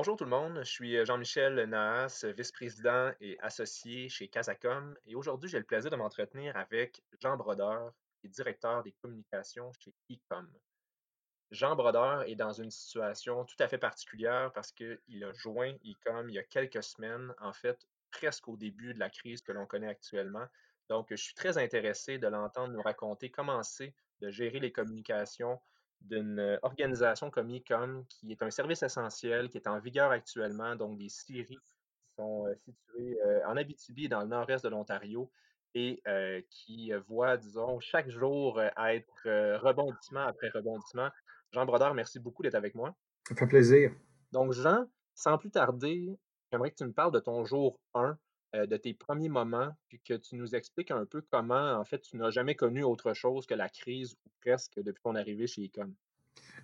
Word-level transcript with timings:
Bonjour 0.00 0.16
tout 0.16 0.24
le 0.24 0.30
monde, 0.30 0.60
je 0.60 0.70
suis 0.70 1.04
Jean-Michel 1.04 1.62
Nahas, 1.64 2.24
vice-président 2.34 3.12
et 3.20 3.38
associé 3.40 4.08
chez 4.08 4.28
Casacom 4.28 4.96
et 5.04 5.14
aujourd'hui 5.14 5.50
j'ai 5.50 5.58
le 5.58 5.66
plaisir 5.66 5.90
de 5.90 5.96
m'entretenir 5.96 6.56
avec 6.56 7.02
Jean 7.20 7.36
Brodeur, 7.36 7.92
qui 8.18 8.28
est 8.28 8.30
directeur 8.30 8.82
des 8.82 8.92
communications 8.92 9.70
chez 9.78 9.92
Ecom. 10.10 10.48
Jean 11.50 11.76
Brodeur 11.76 12.22
est 12.22 12.34
dans 12.34 12.54
une 12.54 12.70
situation 12.70 13.44
tout 13.44 13.56
à 13.58 13.68
fait 13.68 13.76
particulière 13.76 14.50
parce 14.54 14.72
qu'il 14.72 15.22
a 15.22 15.32
joint 15.34 15.74
Ecom 15.84 16.30
il 16.30 16.34
y 16.34 16.38
a 16.38 16.44
quelques 16.44 16.82
semaines, 16.82 17.34
en 17.38 17.52
fait 17.52 17.86
presque 18.10 18.48
au 18.48 18.56
début 18.56 18.94
de 18.94 19.00
la 19.00 19.10
crise 19.10 19.42
que 19.42 19.52
l'on 19.52 19.66
connaît 19.66 19.90
actuellement. 19.90 20.46
Donc, 20.88 21.08
je 21.10 21.16
suis 21.16 21.34
très 21.34 21.58
intéressé 21.58 22.16
de 22.16 22.26
l'entendre 22.26 22.72
nous 22.72 22.80
raconter 22.80 23.30
comment 23.30 23.62
c'est 23.62 23.94
de 24.20 24.30
gérer 24.30 24.60
les 24.60 24.72
communications 24.72 25.60
d'une 26.00 26.58
organisation 26.62 27.30
comme 27.30 27.50
Ecom, 27.54 28.04
qui 28.08 28.32
est 28.32 28.42
un 28.42 28.50
service 28.50 28.82
essentiel, 28.82 29.48
qui 29.48 29.58
est 29.58 29.66
en 29.66 29.78
vigueur 29.78 30.10
actuellement, 30.10 30.76
donc 30.76 30.98
des 30.98 31.08
scieries 31.08 31.58
qui 31.58 32.14
sont 32.16 32.46
situées 32.64 33.18
en 33.46 33.56
Abitibi, 33.56 34.08
dans 34.08 34.20
le 34.20 34.26
nord-est 34.26 34.64
de 34.64 34.70
l'Ontario, 34.70 35.30
et 35.74 36.02
qui 36.50 36.92
voient, 37.06 37.36
disons, 37.36 37.78
chaque 37.80 38.10
jour 38.10 38.60
être 38.60 39.58
rebondissement 39.58 40.22
après 40.22 40.48
rebondissement. 40.48 41.08
Jean 41.52 41.66
Brodeur, 41.66 41.94
merci 41.94 42.18
beaucoup 42.18 42.42
d'être 42.42 42.54
avec 42.54 42.74
moi. 42.74 42.94
Ça 43.28 43.34
fait 43.34 43.46
plaisir. 43.46 43.92
Donc, 44.32 44.52
Jean, 44.52 44.86
sans 45.14 45.38
plus 45.38 45.50
tarder, 45.50 46.18
j'aimerais 46.50 46.70
que 46.70 46.76
tu 46.76 46.84
me 46.84 46.92
parles 46.92 47.12
de 47.12 47.20
ton 47.20 47.44
jour 47.44 47.78
1, 47.94 48.18
de 48.54 48.76
tes 48.76 48.94
premiers 48.94 49.28
moments, 49.28 49.70
puis 49.88 50.00
que 50.00 50.14
tu 50.14 50.36
nous 50.36 50.54
expliques 50.54 50.90
un 50.90 51.04
peu 51.04 51.22
comment, 51.30 51.78
en 51.78 51.84
fait, 51.84 52.00
tu 52.00 52.16
n'as 52.16 52.30
jamais 52.30 52.54
connu 52.54 52.82
autre 52.82 53.14
chose 53.14 53.46
que 53.46 53.54
la 53.54 53.68
crise, 53.68 54.14
ou 54.26 54.30
presque, 54.40 54.72
depuis 54.78 55.02
ton 55.02 55.14
arrivée 55.14 55.46
chez 55.46 55.64
Ecom. 55.64 55.92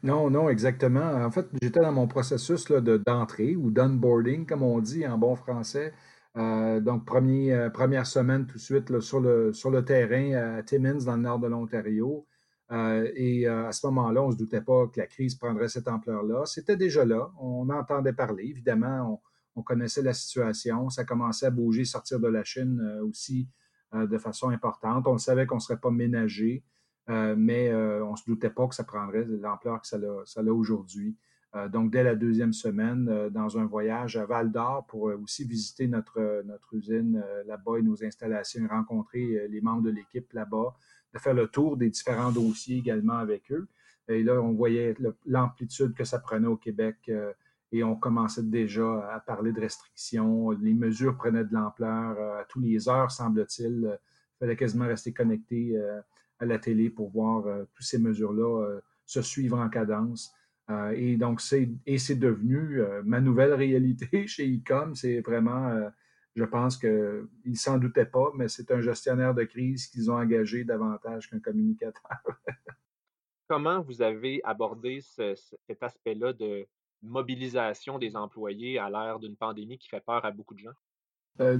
Non, 0.03 0.31
non, 0.31 0.49
exactement. 0.49 1.13
En 1.25 1.31
fait, 1.31 1.47
j'étais 1.63 1.81
dans 1.81 1.93
mon 1.93 2.09
processus 2.09 2.67
de, 2.67 2.97
d'entrée 2.97 3.57
ou 3.57 3.71
d'onboarding, 3.71 4.47
comme 4.47 4.63
on 4.63 4.81
dit 4.81 5.07
en 5.07 5.17
bon 5.17 5.37
français. 5.37 5.93
donc, 6.35 7.05
premier, 7.05 7.69
première 7.73 8.07
semaine 8.07 8.47
tout 8.47 8.59
de 8.59 8.63
suite 8.63 9.01
sur, 9.01 9.21
le, 9.21 9.81
terrain 9.83 10.57
à 10.59 10.63
Timmins, 10.63 11.05
dans 11.05 11.17
le 11.17 11.23
nord 11.23 11.39
de 11.39 11.47
l'Ontario. 11.47 12.27
Euh, 12.73 13.11
et 13.15 13.47
euh, 13.47 13.69
à 13.69 13.73
ce 13.73 13.87
moment-là, 13.87 14.23
on 14.23 14.29
ne 14.29 14.33
se 14.33 14.39
doutait 14.39 14.61
pas 14.61 14.87
que 14.89 15.01
la 15.01 15.07
crise 15.07 15.37
prendrait 15.37 15.69
cette 15.69 15.89
ampleur-là. 15.89 16.47
C'était 16.47 16.77
déjà 16.77 17.05
là. 17.05 17.31
On 17.41 17.69
entendait 17.71 18.13
parler. 18.13 18.45
Évidemment, 18.45 19.23
connaissait 19.63 20.03
la 20.03 20.15
situation. 20.15 20.91
Ça 20.91 21.05
commençait 21.05 21.47
à 21.47 21.51
bouger, 21.51 21.85
sortir 21.85 22.21
de 22.21 22.29
la 22.29 22.45
Chine 22.45 22.81
euh, 22.81 23.05
aussi 23.05 23.49
de 23.95 24.19
façon 24.19 24.51
importante. 24.51 25.07
On 25.07 25.17
savait 25.17 25.47
qu'on 25.47 25.55
ne 25.55 25.61
serait 25.61 25.79
pas 25.79 25.93
ménagé, 25.93 26.65
mais 27.09 27.73
on 27.73 28.11
ne 28.11 28.17
se 28.17 28.25
doutait 28.27 28.51
pas 28.51 28.67
que 28.67 28.75
ça 28.75 28.83
prendrait 28.83 29.25
l'ampleur 29.25 29.81
que 29.81 29.87
ça 29.87 29.97
a, 29.97 30.43
aujourd'hui. 30.51 31.17
donc, 31.69 31.93
dès 31.93 32.03
la 32.03 32.17
deuxième 32.17 32.53
semaine, 32.53 33.31
dans 33.31 33.59
un 33.59 33.65
voyage 33.65 34.17
à 34.17 34.27
Val 34.27 34.51
d'Or 34.51 34.87
pour 34.89 35.05
aussi 35.23 35.45
visiter 35.45 35.87
notre, 35.87 36.45
usine 36.73 37.25
là-bas 37.47 37.79
et 37.79 37.83
nos 37.83 38.05
installations, 38.05 38.67
rencontrer 38.69 39.47
les 39.49 39.61
membres 39.61 39.83
de 39.83 39.91
l'équipe 39.91 40.31
là-bas 40.33 40.75
faire 41.19 41.35
le 41.35 41.49
tour 41.49 41.77
des 41.77 41.91
différents 41.91 42.33
dossiers 42.33 42.79
également 42.79 43.17
avec 43.17 43.51
eux. 43.53 43.69
Et 44.09 44.23
là, 44.23 44.41
on 44.41 44.53
voyait 44.53 44.95
l'amplitude 45.25 45.95
que 45.95 46.05
ça 46.05 46.19
prenait 46.19 46.47
au 46.47 46.57
Québec 46.57 46.97
euh, 47.09 47.33
et 47.77 47.85
on 47.85 47.97
commençait 47.97 48.43
déjà 48.43 49.09
à 49.13 49.21
parler 49.21 49.53
de 49.53 49.61
restrictions. 49.61 50.51
Les 50.51 50.75
mesures 50.75 51.17
prenaient 51.17 51.45
de 51.45 51.53
l'ampleur. 51.53 52.19
Euh, 52.19 52.41
à 52.41 52.45
tous 52.45 52.61
les 52.61 52.89
heures, 52.89 53.11
semble-t-il, 53.11 53.99
il 53.99 54.39
fallait 54.39 54.57
quasiment 54.57 54.87
rester 54.87 55.13
connecté 55.13 55.77
euh, 55.77 56.01
à 56.39 56.45
la 56.45 56.59
télé 56.59 56.91
pour 56.91 57.11
voir 57.11 57.45
toutes 57.75 57.87
ces 57.87 57.99
mesures-là 57.99 58.81
se 59.07 59.23
suivre 59.23 59.59
en 59.59 59.71
cadence. 59.71 60.35
et 60.93 61.17
donc, 61.17 61.41
c'est 61.41 61.65
devenu 62.15 62.83
ma 63.05 63.23
nouvelle 63.23 63.55
réalité 63.65 64.27
chez 64.27 64.47
ICOM. 64.47 64.95
C'est 64.95 65.21
vraiment 65.21 65.89
je 66.37 66.45
pense 66.45 66.77
qu'ils 66.77 67.27
ne 67.47 67.55
s'en 67.55 67.79
doutaient 67.79 68.05
pas, 68.05 68.31
mais 68.35 68.49
c'est 68.49 68.71
un 68.71 68.83
gestionnaire 68.83 69.35
de 69.35 69.45
crise 69.45 69.87
qu'ils 69.87 70.11
ont 70.11 70.17
engagé 70.19 70.65
davantage 70.65 71.31
qu'un 71.31 71.41
communicateur. 71.41 72.21
Comment 73.49 73.81
vous 73.81 74.03
avez 74.03 74.43
abordé 74.45 75.01
cet 75.01 75.83
aspect-là 75.83 76.35
de 76.35 76.67
mobilisation 77.03 77.99
des 77.99 78.17
employés 78.17 78.79
à 78.79 78.91
l'ère 78.91 79.19
d'une 79.19 79.37
pandémie 79.37 79.79
qui 79.79 79.89
fait 79.89 80.05
peur 80.05 80.25
à 80.25 80.31
beaucoup 80.31 80.55
de 80.55 80.61
gens? 80.61 80.75
Euh, 81.41 81.59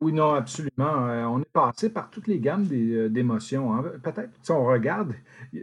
oui, 0.00 0.12
non, 0.12 0.34
absolument. 0.34 1.06
Euh, 1.08 1.24
on 1.24 1.40
est 1.40 1.52
passé 1.52 1.90
par 1.90 2.10
toutes 2.10 2.26
les 2.26 2.40
gammes 2.40 2.66
euh, 2.72 3.08
d'émotions. 3.08 3.74
Hein. 3.74 3.82
Peut-être, 4.02 4.30
si 4.42 4.50
on 4.52 4.64
regarde, 4.64 5.14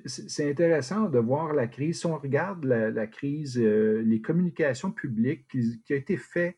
c'est 0.05 0.49
intéressant 0.49 1.09
de 1.09 1.19
voir 1.19 1.53
la 1.53 1.67
crise. 1.67 1.99
Si 1.99 2.05
on 2.05 2.17
regarde 2.17 2.63
la, 2.63 3.07
crise, 3.07 3.57
les 3.57 4.21
communications 4.21 4.91
publiques 4.91 5.47
qui, 5.49 5.81
qui 5.83 5.93
a 5.93 5.95
été 5.95 6.17
fait 6.17 6.57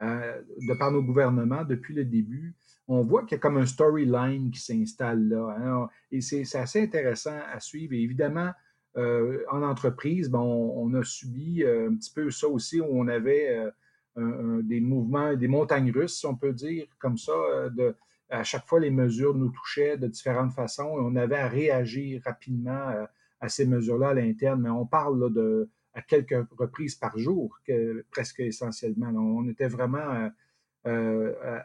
de 0.00 0.78
par 0.78 0.92
nos 0.92 1.02
gouvernements 1.02 1.64
depuis 1.64 1.94
le 1.94 2.04
début, 2.04 2.54
on 2.86 3.02
voit 3.02 3.22
qu'il 3.22 3.32
y 3.32 3.34
a 3.36 3.38
comme 3.38 3.56
un 3.56 3.66
storyline 3.66 4.50
qui 4.50 4.60
s'installe 4.60 5.28
là. 5.28 5.56
Hein. 5.58 5.88
et 6.12 6.20
c'est 6.20 6.42
assez 6.54 6.82
intéressant 6.82 7.38
à 7.50 7.60
suivre. 7.60 7.94
Et 7.94 8.02
évidemment, 8.02 8.52
en 8.96 9.62
entreprise, 9.62 10.30
ben, 10.30 10.40
on, 10.40 10.92
a 10.94 11.04
subi 11.04 11.62
euh, 11.62 11.90
un 11.90 11.96
petit 11.96 12.12
peu 12.12 12.30
ça 12.30 12.48
aussi, 12.48 12.80
où 12.80 12.88
on 12.90 13.08
avait 13.08 13.62
des 14.16 14.80
mouvements, 14.80 15.34
des 15.34 15.48
montagnes 15.48 15.90
russes, 15.90 16.18
si 16.18 16.26
on 16.26 16.36
peut 16.36 16.54
dire, 16.54 16.86
comme 16.98 17.18
ça. 17.18 17.34
À 18.30 18.42
chaque 18.42 18.66
fois, 18.66 18.80
les 18.80 18.90
mesures 18.90 19.34
nous 19.34 19.50
touchaient 19.50 19.98
de 19.98 20.06
différentes 20.06 20.52
façons 20.52 20.98
et 20.98 21.00
on 21.00 21.14
avait 21.16 21.36
à 21.36 21.48
réagir 21.48 22.22
rapidement 22.24 23.06
à 23.40 23.48
ces 23.48 23.66
mesures-là 23.66 24.08
à 24.08 24.14
l'interne. 24.14 24.62
Mais 24.62 24.70
on 24.70 24.86
parle 24.86 25.32
de 25.32 25.68
à 25.96 26.02
quelques 26.02 26.46
reprises 26.58 26.94
par 26.94 27.16
jour, 27.18 27.58
que, 27.66 28.04
presque 28.10 28.40
essentiellement. 28.40 29.08
On 29.08 29.48
était 29.48 29.66
vraiment 29.66 30.30
euh, 30.86 31.32
euh, 31.42 31.60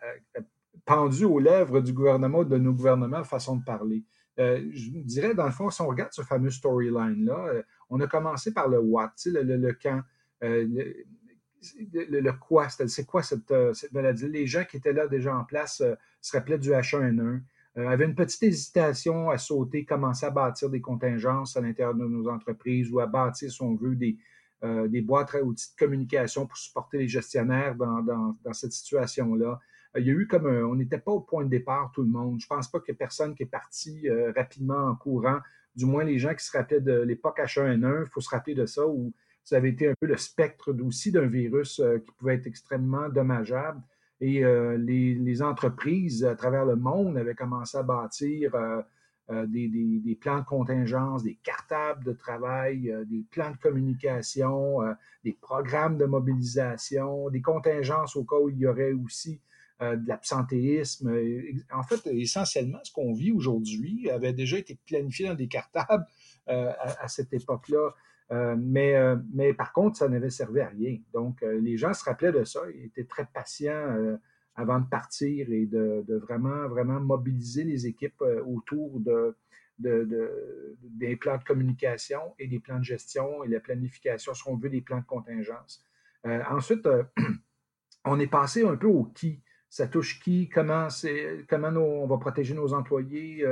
pendu 0.85 1.25
aux 1.25 1.39
lèvres 1.39 1.81
du 1.81 1.91
gouvernement, 1.91 2.45
de 2.45 2.57
nos 2.57 2.71
gouvernements, 2.71 3.25
façon 3.25 3.57
de 3.57 3.63
parler. 3.65 4.05
Euh, 4.41 4.69
je 4.73 4.89
dirais, 4.89 5.33
dans 5.33 5.45
le 5.45 5.51
fond, 5.51 5.69
si 5.69 5.81
on 5.81 5.87
regarde 5.87 6.11
ce 6.13 6.21
fameux 6.21 6.49
storyline-là, 6.49 7.63
on 7.89 7.99
a 7.99 8.07
commencé 8.07 8.53
par 8.53 8.67
le 8.67 8.79
what, 8.79 9.13
le, 9.25 9.43
le, 9.43 9.77
quand, 9.81 10.01
le, 10.41 12.31
quoi, 12.39 12.67
c'est 12.69 13.05
quoi 13.05 13.23
cette, 13.23 13.53
cette, 13.73 13.91
maladie. 13.93 14.27
Les 14.27 14.47
gens 14.47 14.63
qui 14.63 14.77
étaient 14.77 14.93
là 14.93 15.07
déjà 15.07 15.35
en 15.35 15.43
place 15.43 15.83
se 16.21 16.37
rappelaient 16.37 16.57
du 16.57 16.71
H1N1. 16.71 17.41
Euh, 17.77 17.87
avait 17.87 18.05
une 18.05 18.15
petite 18.15 18.43
hésitation 18.43 19.29
à 19.29 19.37
sauter, 19.37 19.85
commencer 19.85 20.25
à 20.25 20.29
bâtir 20.29 20.69
des 20.69 20.81
contingences 20.81 21.55
à 21.55 21.61
l'intérieur 21.61 21.95
de 21.95 22.05
nos 22.05 22.29
entreprises 22.29 22.91
ou 22.91 22.99
à 22.99 23.07
bâtir, 23.07 23.49
si 23.49 23.61
on 23.61 23.75
veut, 23.75 23.95
des, 23.95 24.17
euh, 24.63 24.89
boîtes 25.03 25.33
à 25.35 25.41
outils 25.41 25.71
de 25.71 25.85
communication 25.85 26.45
pour 26.45 26.57
supporter 26.57 26.97
les 26.97 27.07
gestionnaires 27.07 27.75
dans 27.75 28.53
cette 28.53 28.73
situation-là. 28.73 29.59
Euh, 29.95 29.99
il 29.99 30.07
y 30.07 30.09
a 30.09 30.13
eu 30.13 30.27
comme 30.27 30.45
on 30.45 30.75
n'était 30.75 30.97
pas 30.97 31.11
au 31.11 31.21
point 31.21 31.43
de 31.43 31.49
départ, 31.49 31.91
tout 31.93 32.03
le 32.03 32.09
monde. 32.09 32.39
Je 32.39 32.47
pense 32.47 32.69
pas 32.69 32.79
ait 32.87 32.93
personne 32.93 33.35
qui 33.35 33.43
est 33.43 33.47
parti 33.47 34.07
rapidement 34.35 34.87
en 34.87 34.95
courant. 34.95 35.39
Du 35.75 35.85
moins, 35.85 36.03
les 36.03 36.19
gens 36.19 36.33
qui 36.35 36.45
se 36.45 36.55
rappelaient 36.55 36.81
de 36.81 37.01
l'époque 37.01 37.39
H1N1, 37.39 38.05
il 38.05 38.09
faut 38.09 38.21
se 38.21 38.29
rappeler 38.29 38.55
de 38.55 38.65
ça, 38.65 38.85
où 38.85 39.13
ça 39.43 39.57
avait 39.57 39.69
été 39.69 39.89
un 39.89 39.93
peu 39.99 40.07
le 40.07 40.17
spectre 40.17 40.73
aussi 40.83 41.11
d'un 41.11 41.27
virus 41.27 41.81
qui 42.05 42.11
pouvait 42.17 42.35
être 42.35 42.47
extrêmement 42.47 43.09
dommageable. 43.09 43.81
Et 44.21 44.45
euh, 44.45 44.77
les, 44.77 45.41
entreprises 45.41 46.23
à 46.23 46.35
travers 46.35 46.63
le 46.63 46.75
monde 46.75 47.17
avaient 47.17 47.33
commencé 47.33 47.75
à 47.75 47.81
bâtir 47.81 48.53
euh, 48.53 48.81
euh, 49.31 49.47
des, 49.47 50.15
plans 50.21 50.39
de 50.39 50.45
contingence, 50.45 51.23
des 51.23 51.39
cartables 51.43 52.03
de 52.03 52.13
travail, 52.13 52.95
des 53.07 53.25
plans 53.31 53.49
de 53.49 53.57
communication, 53.57 54.79
des 55.23 55.33
programmes 55.33 55.97
de 55.97 56.05
mobilisation, 56.05 57.31
des 57.31 57.41
contingences 57.41 58.15
au 58.15 58.23
cas 58.23 58.35
où 58.35 58.49
il 58.49 58.59
y 58.59 58.67
aurait 58.67 58.93
aussi 58.93 59.41
de 59.81 60.07
l'absentéisme. 60.07 61.13
En 61.73 61.83
fait, 61.83 62.07
essentiellement, 62.07 62.79
ce 62.83 62.91
qu'on 62.91 63.13
vit 63.13 63.31
aujourd'hui 63.31 64.09
avait 64.09 64.33
déjà 64.33 64.57
été 64.57 64.77
planifié 64.85 65.27
dans 65.27 65.35
des 65.35 65.47
cartables 65.47 66.05
à, 66.47 67.07
cette 67.07 67.33
époque-là. 67.33 67.91
Euh, 68.31 68.55
mais, 68.57 68.95
euh, 68.95 69.17
mais 69.33 69.53
par 69.53 69.73
contre, 69.73 69.97
ça 69.97 70.07
n'avait 70.07 70.29
servi 70.29 70.61
à 70.61 70.69
rien. 70.69 70.97
Donc, 71.13 71.43
euh, 71.43 71.59
les 71.59 71.77
gens 71.77 71.93
se 71.93 72.03
rappelaient 72.03 72.31
de 72.31 72.43
ça. 72.45 72.61
Ils 72.73 72.85
étaient 72.85 73.03
très 73.03 73.25
patients 73.25 74.17
avant 74.55 74.79
de 74.79 74.87
partir 74.87 75.51
et 75.51 75.65
de, 75.65 76.17
vraiment, 76.17 76.67
vraiment 76.67 76.99
mobiliser 76.99 77.63
les 77.63 77.87
équipes 77.87 78.23
autour 78.45 78.99
de, 78.99 79.35
des 79.79 81.15
plans 81.15 81.37
de 81.37 81.43
communication 81.43 82.35
et 82.39 82.47
des 82.47 82.59
plans 82.59 82.79
de 82.79 82.83
gestion 82.83 83.43
et 83.43 83.47
la 83.47 83.59
planification, 83.59 84.33
si 84.33 84.43
on 84.47 84.55
veut, 84.55 84.69
des 84.69 84.81
plans 84.81 84.99
de 84.99 85.05
contingence. 85.05 85.85
ensuite, 86.23 86.87
on 88.05 88.19
est 88.19 88.27
passé 88.27 88.65
un 88.65 88.77
peu 88.77 88.87
au 88.87 89.05
qui. 89.05 89.41
Ça 89.71 89.87
touche 89.87 90.19
qui, 90.19 90.49
comment, 90.49 90.89
on 90.91 92.05
va 92.05 92.17
protéger 92.17 92.53
nos 92.53 92.73
employés, 92.73 93.43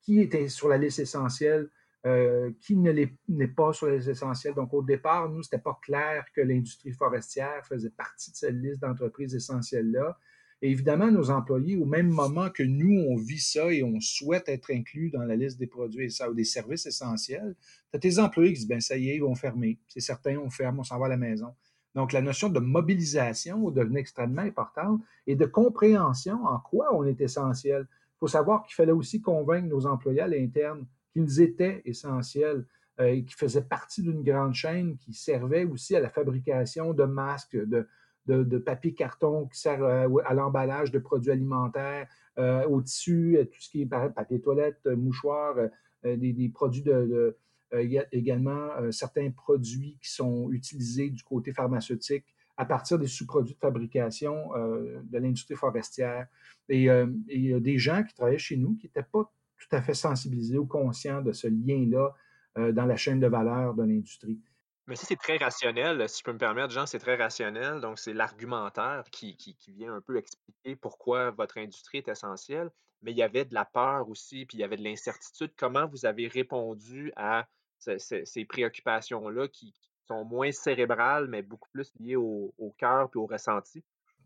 qui 0.00 0.20
était 0.20 0.48
sur 0.48 0.68
la 0.68 0.78
liste 0.78 1.00
essentielle, 1.00 1.68
euh, 2.06 2.50
qui 2.60 2.76
ne 2.76 2.92
n'est 3.28 3.48
pas 3.48 3.72
sur 3.72 3.86
les 3.86 4.10
essentiels. 4.10 4.52
Donc, 4.52 4.74
au 4.74 4.82
départ, 4.82 5.30
nous, 5.30 5.42
ce 5.42 5.48
n'était 5.48 5.62
pas 5.62 5.78
clair 5.82 6.26
que 6.34 6.42
l'industrie 6.42 6.92
forestière 6.92 7.64
faisait 7.66 7.88
partie 7.88 8.30
de 8.30 8.36
cette 8.36 8.54
liste 8.56 8.82
d'entreprises 8.82 9.34
essentielles-là. 9.34 10.18
Et 10.60 10.70
évidemment, 10.70 11.10
nos 11.10 11.30
employés, 11.30 11.76
au 11.76 11.86
même 11.86 12.10
moment 12.10 12.50
que 12.50 12.62
nous, 12.62 13.06
on 13.08 13.16
vit 13.16 13.40
ça 13.40 13.72
et 13.72 13.82
on 13.82 14.00
souhaite 14.00 14.50
être 14.50 14.70
inclus 14.70 15.10
dans 15.10 15.24
la 15.24 15.34
liste 15.34 15.58
des 15.58 15.66
produits 15.66 16.14
ou 16.28 16.34
des 16.34 16.44
services 16.44 16.84
essentiels, 16.84 17.56
tu 17.90 17.96
as 17.96 17.98
tes 17.98 18.18
employés 18.18 18.52
qui 18.52 18.60
disent, 18.60 18.68
ben 18.68 18.80
ça 18.82 18.98
y 18.98 19.08
est, 19.08 19.16
ils 19.16 19.22
vont 19.22 19.34
fermer. 19.34 19.78
C'est 19.88 20.00
certain, 20.00 20.36
on 20.36 20.50
ferme, 20.50 20.80
on 20.80 20.84
s'en 20.84 20.98
va 20.98 21.06
à 21.06 21.08
la 21.08 21.16
maison. 21.16 21.54
Donc, 21.94 22.12
la 22.12 22.20
notion 22.20 22.48
de 22.48 22.58
mobilisation 22.58 23.70
devenait 23.70 24.00
extrêmement 24.00 24.42
importante 24.42 25.00
et 25.26 25.36
de 25.36 25.46
compréhension 25.46 26.44
en 26.44 26.58
quoi 26.58 26.94
on 26.94 27.04
est 27.04 27.20
essentiel. 27.20 27.86
Il 27.90 28.18
faut 28.18 28.28
savoir 28.28 28.62
qu'il 28.64 28.74
fallait 28.74 28.92
aussi 28.92 29.20
convaincre 29.20 29.68
nos 29.68 29.86
employés 29.86 30.20
à 30.20 30.28
l'interne 30.28 30.86
qu'ils 31.12 31.40
étaient 31.40 31.82
essentiels 31.84 32.66
euh, 33.00 33.06
et 33.06 33.24
qui 33.24 33.34
faisaient 33.34 33.62
partie 33.62 34.02
d'une 34.02 34.22
grande 34.22 34.54
chaîne 34.54 34.96
qui 34.96 35.14
servait 35.14 35.64
aussi 35.64 35.94
à 35.94 36.00
la 36.00 36.10
fabrication 36.10 36.92
de 36.92 37.04
masques, 37.04 37.56
de, 37.56 38.58
papier 38.58 38.94
carton 38.94 39.46
qui 39.46 39.58
sert 39.58 39.82
euh, 39.82 40.08
à, 40.24 40.34
l'emballage 40.34 40.90
de 40.90 40.98
produits 40.98 41.30
alimentaires, 41.30 42.08
euh, 42.38 42.66
au 42.66 42.82
tissu, 42.82 43.38
tout 43.52 43.60
ce 43.60 43.70
qui 43.70 43.82
est 43.82 43.86
papier 43.86 44.40
toilette, 44.40 44.86
mouchoirs, 44.86 45.56
des, 46.04 46.50
produits 46.52 46.82
de, 46.82 47.36
il 47.82 47.90
y 47.90 47.98
a 47.98 48.06
également 48.12 48.70
certains 48.92 49.30
produits 49.30 49.98
qui 50.00 50.10
sont 50.10 50.50
utilisés 50.52 51.10
du 51.10 51.22
côté 51.22 51.52
pharmaceutique 51.52 52.24
à 52.56 52.64
partir 52.64 52.98
des 52.98 53.06
sous-produits 53.06 53.54
de 53.54 53.58
fabrication 53.58 54.50
de 54.54 55.18
l'industrie 55.18 55.56
forestière. 55.56 56.26
Et, 56.68 56.84
il 56.84 57.46
y 57.46 57.52
a 57.52 57.60
des 57.60 57.78
gens 57.78 58.04
qui 58.04 58.14
travaillaient 58.14 58.38
chez 58.38 58.56
nous 58.56 58.76
qui 58.76 58.86
n'étaient 58.86 59.02
pas 59.02 59.30
tout 59.58 59.76
à 59.76 59.82
fait 59.82 59.94
sensibilisés 59.94 60.58
ou 60.58 60.66
conscients 60.66 61.22
de 61.22 61.32
ce 61.32 61.46
lien-là 61.46 62.14
euh, 62.58 62.72
dans 62.72 62.86
la 62.86 62.96
chaîne 62.96 63.20
de 63.20 63.26
valeur 63.26 63.74
de 63.74 63.82
l'industrie. 63.82 64.40
Mais 64.86 64.96
ça, 64.96 65.06
c'est 65.06 65.16
très 65.16 65.38
rationnel, 65.38 66.08
si 66.08 66.18
je 66.20 66.24
peux 66.24 66.32
me 66.32 66.38
permettre, 66.38 66.72
Jean, 66.72 66.84
c'est 66.84 66.98
très 66.98 67.16
rationnel. 67.16 67.80
Donc, 67.80 67.98
c'est 67.98 68.12
l'argumentaire 68.12 69.02
qui, 69.10 69.34
qui, 69.36 69.56
vient 69.72 69.94
un 69.94 70.00
peu 70.02 70.18
expliquer 70.18 70.76
pourquoi 70.76 71.30
votre 71.30 71.56
industrie 71.56 71.98
est 71.98 72.08
essentielle. 72.08 72.70
Mais 73.02 73.12
il 73.12 73.16
y 73.16 73.22
avait 73.22 73.44
de 73.44 73.54
la 73.54 73.64
peur 73.64 74.08
aussi, 74.08 74.44
puis 74.46 74.58
il 74.58 74.60
y 74.60 74.64
avait 74.64 74.76
de 74.76 74.84
l'incertitude. 74.84 75.52
Comment 75.56 75.86
vous 75.86 76.04
avez 76.04 76.28
répondu 76.28 77.12
à 77.16 77.48
ces 77.78 78.44
préoccupations-là 78.44 79.48
qui, 79.48 79.74
sont 80.06 80.24
moins 80.24 80.52
cérébrales, 80.52 81.28
mais 81.28 81.42
beaucoup 81.42 81.68
plus 81.72 81.90
liées 81.98 82.16
au, 82.16 82.74
cœur 82.78 83.10
et 83.14 83.18
au 83.18 83.26
ressenti? 83.26 83.82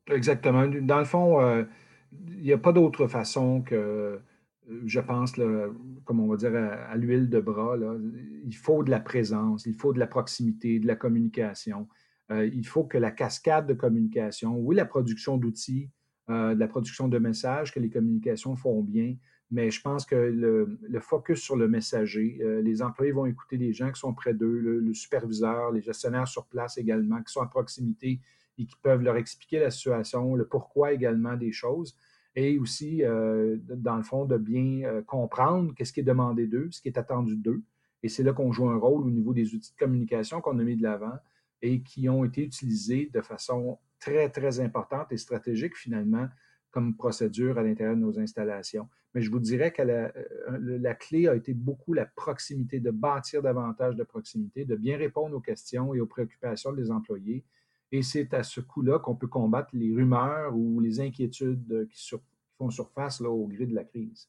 Exactement. 0.08 0.66
Dans 0.66 0.98
le 0.98 1.04
fond, 1.04 1.40
euh, 1.40 1.64
il 2.28 2.42
n'y 2.42 2.52
a 2.52 2.58
pas 2.58 2.72
d'autre 2.72 3.06
façon 3.06 3.62
que 3.62 4.20
je 4.84 5.00
pense, 5.00 5.32
comme 6.04 6.20
on 6.20 6.28
va 6.28 6.36
dire, 6.36 6.54
à, 6.54 6.94
l'huile 6.96 7.30
de 7.30 7.40
bras, 7.40 7.76
il 8.44 8.54
faut 8.54 8.82
de 8.82 8.90
la 8.90 9.00
présence, 9.00 9.64
il 9.64 9.74
faut 9.74 9.92
de 9.92 9.98
la 9.98 10.06
proximité, 10.06 10.78
de 10.78 10.86
la 10.86 10.96
communication. 10.96 11.88
Euh, 12.30 12.46
il 12.46 12.66
faut 12.66 12.84
que 12.84 12.98
la 12.98 13.10
cascade 13.10 13.66
de 13.66 13.72
communication, 13.72 14.56
oui, 14.58 14.76
la 14.76 14.84
production 14.84 15.38
d'outils, 15.38 15.90
euh, 16.28 16.54
de 16.54 16.60
la 16.60 16.68
production 16.68 17.08
de 17.08 17.18
messages, 17.18 17.72
que 17.72 17.80
les 17.80 17.88
communications 17.88 18.56
font 18.56 18.82
bien, 18.82 19.16
mais 19.50 19.70
je 19.70 19.80
pense 19.80 20.04
que 20.04 20.14
le, 20.14 21.00
focus 21.00 21.40
sur 21.40 21.56
le 21.56 21.68
messager, 21.68 22.38
euh, 22.42 22.60
les 22.60 22.82
employés 22.82 23.12
vont 23.12 23.26
écouter 23.26 23.56
les 23.56 23.72
gens 23.72 23.90
qui 23.90 23.98
sont 23.98 24.12
près 24.12 24.34
d'eux, 24.34 24.58
le, 24.58 24.94
superviseur, 24.94 25.72
les 25.72 25.80
gestionnaires 25.80 26.28
sur 26.28 26.46
place 26.46 26.76
également, 26.76 27.22
qui 27.22 27.32
sont 27.32 27.40
à 27.40 27.46
proximité 27.46 28.20
et 28.58 28.66
qui 28.66 28.76
peuvent 28.82 29.02
leur 29.02 29.16
expliquer 29.16 29.60
la 29.60 29.70
situation, 29.70 30.34
le 30.34 30.46
pourquoi 30.46 30.92
également 30.92 31.36
des 31.36 31.52
choses 31.52 31.96
et 32.34 32.58
aussi, 32.58 33.02
euh, 33.02 33.56
dans 33.62 33.96
le 33.96 34.02
fond, 34.02 34.24
de 34.24 34.36
bien 34.36 34.84
euh, 34.84 35.02
comprendre 35.02 35.74
qu'est-ce 35.74 35.92
qui 35.92 36.00
est 36.00 36.04
demandé 36.04 36.46
d'eux, 36.46 36.68
ce 36.70 36.80
qui 36.80 36.88
est 36.88 36.98
attendu 36.98 37.36
d'eux. 37.36 37.62
Et 38.02 38.08
c'est 38.08 38.22
là 38.22 38.32
qu'on 38.32 38.52
joue 38.52 38.68
un 38.68 38.76
rôle 38.76 39.02
au 39.02 39.10
niveau 39.10 39.32
des 39.32 39.54
outils 39.54 39.72
de 39.72 39.76
communication 39.76 40.40
qu'on 40.40 40.58
a 40.60 40.62
mis 40.62 40.76
de 40.76 40.82
l'avant 40.82 41.18
et 41.62 41.82
qui 41.82 42.08
ont 42.08 42.24
été 42.24 42.44
utilisés 42.44 43.10
de 43.12 43.20
façon 43.22 43.78
très, 43.98 44.28
très 44.28 44.60
importante 44.60 45.10
et 45.10 45.16
stratégique 45.16 45.76
finalement 45.76 46.28
comme 46.70 46.94
procédure 46.94 47.58
à 47.58 47.62
l'intérieur 47.62 47.96
de 47.96 48.00
nos 48.00 48.18
installations. 48.18 48.88
Mais 49.14 49.22
je 49.22 49.30
vous 49.30 49.40
dirais 49.40 49.72
que 49.72 49.82
la, 49.82 50.12
euh, 50.16 50.58
la, 50.60 50.94
clé 50.94 51.28
a 51.28 51.34
été 51.34 51.54
beaucoup 51.54 51.94
la 51.94 52.04
proximité, 52.04 52.78
de 52.78 52.90
bâtir 52.90 53.42
davantage 53.42 53.96
de 53.96 54.04
proximité, 54.04 54.64
de 54.64 54.76
bien 54.76 54.98
répondre 54.98 55.36
aux 55.36 55.40
questions 55.40 55.94
et 55.94 56.00
aux 56.00 56.06
préoccupations 56.06 56.72
des 56.72 56.90
employés 56.90 57.44
et 57.90 58.02
c'est 58.02 58.34
à 58.34 58.42
ce 58.42 58.60
coup-là 58.60 58.98
qu'on 58.98 59.16
peut 59.16 59.28
combattre 59.28 59.70
les 59.72 59.94
rumeurs 59.94 60.54
ou 60.54 60.80
les 60.80 61.00
inquiétudes 61.00 61.88
qui, 61.90 62.16
font 62.58 62.70
surface 62.70 63.20
là, 63.20 63.30
au 63.30 63.46
gré 63.46 63.66
de 63.66 63.74
la 63.74 63.84
crise. 63.84 64.28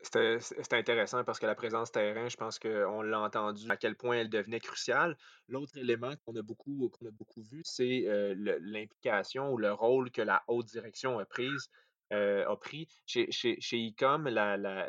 C'était 0.00 0.76
intéressant 0.76 1.24
parce 1.24 1.40
que 1.40 1.46
la 1.46 1.56
présence 1.56 1.90
terrain, 1.90 2.28
je 2.28 2.36
pense 2.36 2.58
qu'on 2.58 3.02
l'a 3.02 3.20
entendu 3.20 3.68
à 3.68 3.76
quel 3.76 3.96
point 3.96 4.16
elle 4.16 4.30
devenait 4.30 4.60
cruciale. 4.60 5.16
L'autre 5.48 5.76
élément 5.76 6.12
qu'on 6.24 6.36
a 6.36 6.42
beaucoup, 6.42 6.88
qu'on 6.90 7.06
a 7.06 7.10
beaucoup 7.10 7.42
vu, 7.42 7.62
c'est 7.64 8.06
euh, 8.06 8.34
l'implication 8.60 9.52
ou 9.52 9.58
le 9.58 9.72
rôle 9.72 10.10
que 10.12 10.22
la 10.22 10.44
haute 10.46 10.66
direction 10.66 11.18
a, 11.18 11.24
prise, 11.24 11.68
euh, 12.12 12.48
a 12.48 12.56
pris. 12.56 12.86
Chez, 13.06 13.30
chez, 13.32 13.60
chez 13.60 13.78
ICOM, 13.78 14.28
la, 14.28 14.88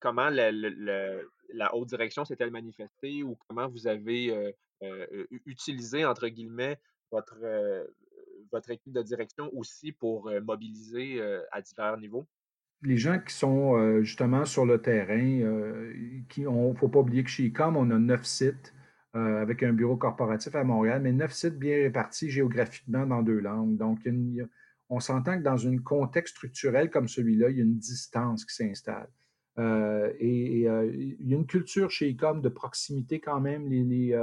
comment 0.00 0.28
la, 0.28 0.52
la, 0.52 1.74
haute 1.74 1.88
direction 1.88 2.26
s'est-elle 2.26 2.50
manifestée 2.50 3.22
ou 3.22 3.36
comment 3.48 3.68
vous 3.68 3.86
avez 3.86 4.52
euh, 4.82 5.26
utilisé, 5.46 6.04
entre 6.04 6.28
guillemets, 6.28 6.78
votre, 7.10 7.38
euh, 7.42 7.86
votre 8.52 8.70
équipe 8.70 8.92
de 8.92 9.02
direction 9.02 9.50
aussi 9.54 9.92
pour 9.92 10.28
euh, 10.28 10.40
mobiliser 10.40 11.20
euh, 11.20 11.42
à 11.50 11.62
divers 11.62 11.96
niveaux? 11.96 12.26
Les 12.82 12.96
gens 12.96 13.18
qui 13.18 13.34
sont 13.34 14.02
justement 14.02 14.44
sur 14.44 14.66
le 14.66 14.80
terrain, 14.80 15.40
qui 16.28 16.42
il 16.42 16.44
ne 16.44 16.74
faut 16.74 16.88
pas 16.88 17.00
oublier 17.00 17.24
que 17.24 17.30
chez 17.30 17.44
ICOM, 17.44 17.76
on 17.76 17.90
a 17.90 17.98
neuf 17.98 18.24
sites 18.24 18.74
avec 19.14 19.62
un 19.62 19.72
bureau 19.72 19.96
corporatif 19.96 20.54
à 20.54 20.62
Montréal, 20.62 21.00
mais 21.02 21.12
neuf 21.12 21.32
sites 21.32 21.58
bien 21.58 21.76
répartis 21.76 22.30
géographiquement 22.30 23.06
dans 23.06 23.22
deux 23.22 23.40
langues. 23.40 23.76
Donc, 23.76 24.00
on 24.88 25.00
s'entend 25.00 25.38
que 25.38 25.42
dans 25.42 25.66
un 25.66 25.78
contexte 25.78 26.36
structurel 26.36 26.90
comme 26.90 27.08
celui-là, 27.08 27.50
il 27.50 27.56
y 27.56 27.60
a 27.60 27.64
une 27.64 27.78
distance 27.78 28.44
qui 28.44 28.54
s'installe. 28.54 29.08
et, 29.58 30.60
il 30.60 31.28
y 31.28 31.34
a 31.34 31.36
une 31.36 31.46
culture 31.46 31.90
chez 31.90 32.10
ICOM 32.10 32.42
de 32.42 32.50
proximité 32.50 33.20
quand 33.20 33.40
même. 33.40 33.68
les, 33.68 34.14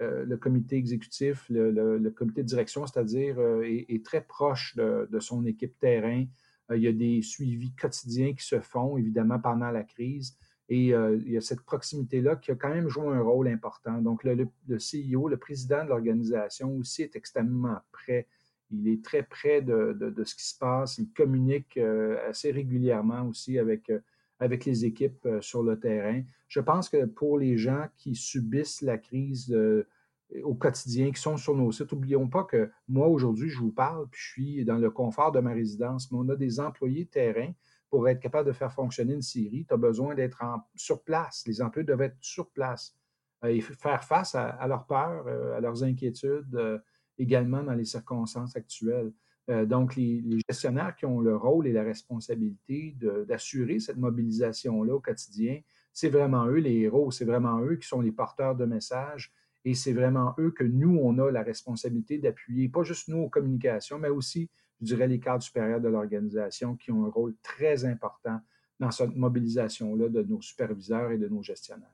euh, 0.00 0.24
le 0.24 0.36
comité 0.36 0.76
exécutif, 0.76 1.46
le, 1.48 2.10
comité 2.10 2.42
de 2.42 2.48
direction, 2.48 2.84
c'est-à-dire, 2.84 3.38
euh, 3.38 3.62
est, 3.62 4.04
très 4.04 4.22
proche 4.22 4.74
de, 4.74 5.20
son 5.20 5.46
équipe 5.46 5.78
terrain. 5.78 6.24
Euh, 6.70 6.76
il 6.76 6.82
y 6.82 6.88
a 6.88 6.92
des 6.92 7.22
suivis 7.22 7.72
quotidiens 7.74 8.34
qui 8.34 8.44
se 8.44 8.60
font, 8.60 8.96
évidemment, 8.96 9.38
pendant 9.38 9.70
la 9.70 9.82
crise. 9.82 10.36
Et 10.70 10.86
il 10.86 11.30
y 11.30 11.36
a 11.36 11.42
cette 11.42 11.60
proximité-là 11.60 12.36
qui 12.36 12.50
a 12.50 12.54
quand 12.54 12.70
même 12.70 12.88
joué 12.88 13.08
un 13.08 13.20
rôle 13.20 13.48
important. 13.48 14.00
Donc, 14.00 14.24
le, 14.24 14.48
CEO, 14.78 15.28
le 15.28 15.36
président 15.36 15.84
de 15.84 15.90
l'organisation 15.90 16.74
aussi 16.78 17.02
est 17.02 17.14
extrêmement 17.16 17.76
près. 17.92 18.26
Il 18.70 18.88
est 18.88 19.04
très 19.04 19.22
près 19.22 19.60
de, 19.60 20.14
ce 20.24 20.34
qui 20.34 20.48
se 20.48 20.56
passe. 20.58 20.96
Il 20.96 21.12
communique 21.12 21.76
assez 21.76 22.50
régulièrement 22.50 23.28
aussi 23.28 23.58
avec 23.58 23.90
avec 24.38 24.64
les 24.64 24.84
équipes 24.84 25.26
euh, 25.26 25.40
sur 25.40 25.62
le 25.62 25.78
terrain. 25.78 26.22
Je 26.48 26.60
pense 26.60 26.88
que 26.88 27.04
pour 27.04 27.38
les 27.38 27.56
gens 27.56 27.86
qui 27.96 28.14
subissent 28.14 28.82
la 28.82 28.98
crise 28.98 29.52
euh, 29.52 29.86
au 30.42 30.54
quotidien, 30.54 31.12
qui 31.12 31.20
sont 31.20 31.36
sur 31.36 31.54
nos 31.54 31.70
sites, 31.72 31.92
n'oublions 31.92 32.28
pas 32.28 32.44
que 32.44 32.70
moi, 32.88 33.06
aujourd'hui, 33.06 33.48
je 33.48 33.58
vous 33.58 33.72
parle, 33.72 34.08
puis 34.10 34.20
je 34.20 34.30
suis 34.32 34.64
dans 34.64 34.78
le 34.78 34.90
confort 34.90 35.32
de 35.32 35.40
ma 35.40 35.52
résidence, 35.52 36.10
mais 36.10 36.18
on 36.18 36.28
a 36.28 36.36
des 36.36 36.60
employés 36.60 37.04
de 37.04 37.10
terrain 37.10 37.52
pour 37.90 38.08
être 38.08 38.20
capable 38.20 38.48
de 38.48 38.52
faire 38.52 38.72
fonctionner 38.72 39.14
une 39.14 39.22
série. 39.22 39.64
Tu 39.68 39.74
as 39.74 39.76
besoin 39.76 40.14
d'être 40.14 40.42
sur 40.74 41.02
place. 41.04 41.44
Les 41.46 41.62
employés 41.62 41.86
doivent 41.86 42.02
être 42.02 42.16
sur 42.20 42.50
place 42.50 42.96
euh, 43.44 43.48
et 43.48 43.60
faire 43.60 44.02
face 44.02 44.34
à, 44.34 44.66
leurs 44.66 44.86
peurs, 44.86 45.28
à 45.28 45.60
leurs 45.60 45.84
inquiétudes, 45.84 46.82
également 47.18 47.62
dans 47.62 47.74
les 47.74 47.84
circonstances 47.84 48.56
actuelles. 48.56 49.12
Euh, 49.50 49.66
donc, 49.66 49.96
les, 49.96 50.24
gestionnaires 50.48 50.96
qui 50.96 51.06
ont 51.06 51.20
le 51.20 51.36
rôle 51.36 51.66
et 51.66 51.72
la 51.72 51.82
responsabilité 51.82 52.96
d'assurer 53.28 53.78
cette 53.78 53.98
mobilisation-là 53.98 54.94
au 54.94 55.00
quotidien, 55.00 55.60
c'est 55.92 56.08
vraiment 56.08 56.46
eux 56.46 56.58
les 56.58 56.80
héros, 56.80 57.10
c'est 57.10 57.24
vraiment 57.24 57.60
eux 57.60 57.76
qui 57.76 57.86
sont 57.86 58.00
les 58.00 58.12
porteurs 58.12 58.56
de 58.56 58.64
messages 58.64 59.32
et 59.64 59.74
c'est 59.74 59.92
vraiment 59.92 60.34
eux 60.38 60.50
que 60.50 60.64
nous, 60.64 60.98
on 61.02 61.18
a 61.18 61.30
la 61.30 61.42
responsabilité 61.42 62.18
d'appuyer, 62.18 62.68
pas 62.68 62.82
juste 62.82 63.08
nous 63.08 63.18
aux 63.18 63.28
communications, 63.30 63.98
mais 63.98 64.10
aussi, 64.10 64.50
je 64.80 64.86
dirais, 64.86 65.08
les 65.08 65.20
cadres 65.20 65.42
supérieurs 65.42 65.80
de 65.80 65.88
l'organisation 65.88 66.76
qui 66.76 66.92
ont 66.92 67.06
un 67.06 67.10
rôle 67.10 67.34
très 67.42 67.84
important 67.84 68.40
dans 68.80 68.90
cette 68.90 69.14
mobilisation-là 69.14 70.08
de 70.08 70.22
nos 70.22 70.42
superviseurs 70.42 71.12
et 71.12 71.18
de 71.18 71.28
nos 71.28 71.42
gestionnaires. 71.42 71.88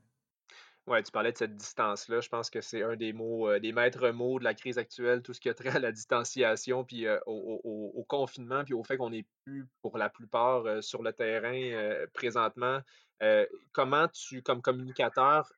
Ouais, 0.87 1.03
tu 1.03 1.11
parlais 1.11 1.31
de 1.31 1.37
cette 1.37 1.55
distance-là. 1.55 2.21
Je 2.21 2.29
pense 2.29 2.49
que 2.49 2.59
c'est 2.59 2.81
un 2.81 2.95
des 2.95 3.13
mots, 3.13 3.47
euh, 3.47 3.59
des 3.59 3.71
maîtres 3.71 4.09
mots 4.09 4.39
de 4.39 4.43
la 4.43 4.55
crise 4.55 4.79
actuelle, 4.79 5.21
tout 5.21 5.31
ce 5.31 5.39
qui 5.39 5.47
a 5.47 5.53
trait 5.53 5.69
à 5.69 5.79
la 5.79 5.91
distanciation, 5.91 6.83
puis 6.83 7.05
euh, 7.05 7.19
au, 7.27 8.03
confinement, 8.07 8.63
puis 8.63 8.73
au 8.73 8.83
fait 8.83 8.97
qu'on 8.97 9.11
n'est 9.11 9.25
plus, 9.45 9.67
pour 9.81 9.97
la 9.97 10.09
plupart, 10.09 10.65
euh, 10.65 10.81
sur 10.81 11.03
le 11.03 11.13
terrain 11.13 12.05
présentement. 12.13 12.79
comment 13.71 14.07
tu, 14.07 14.41
comme 14.41 14.61
communicateur, 14.61 15.53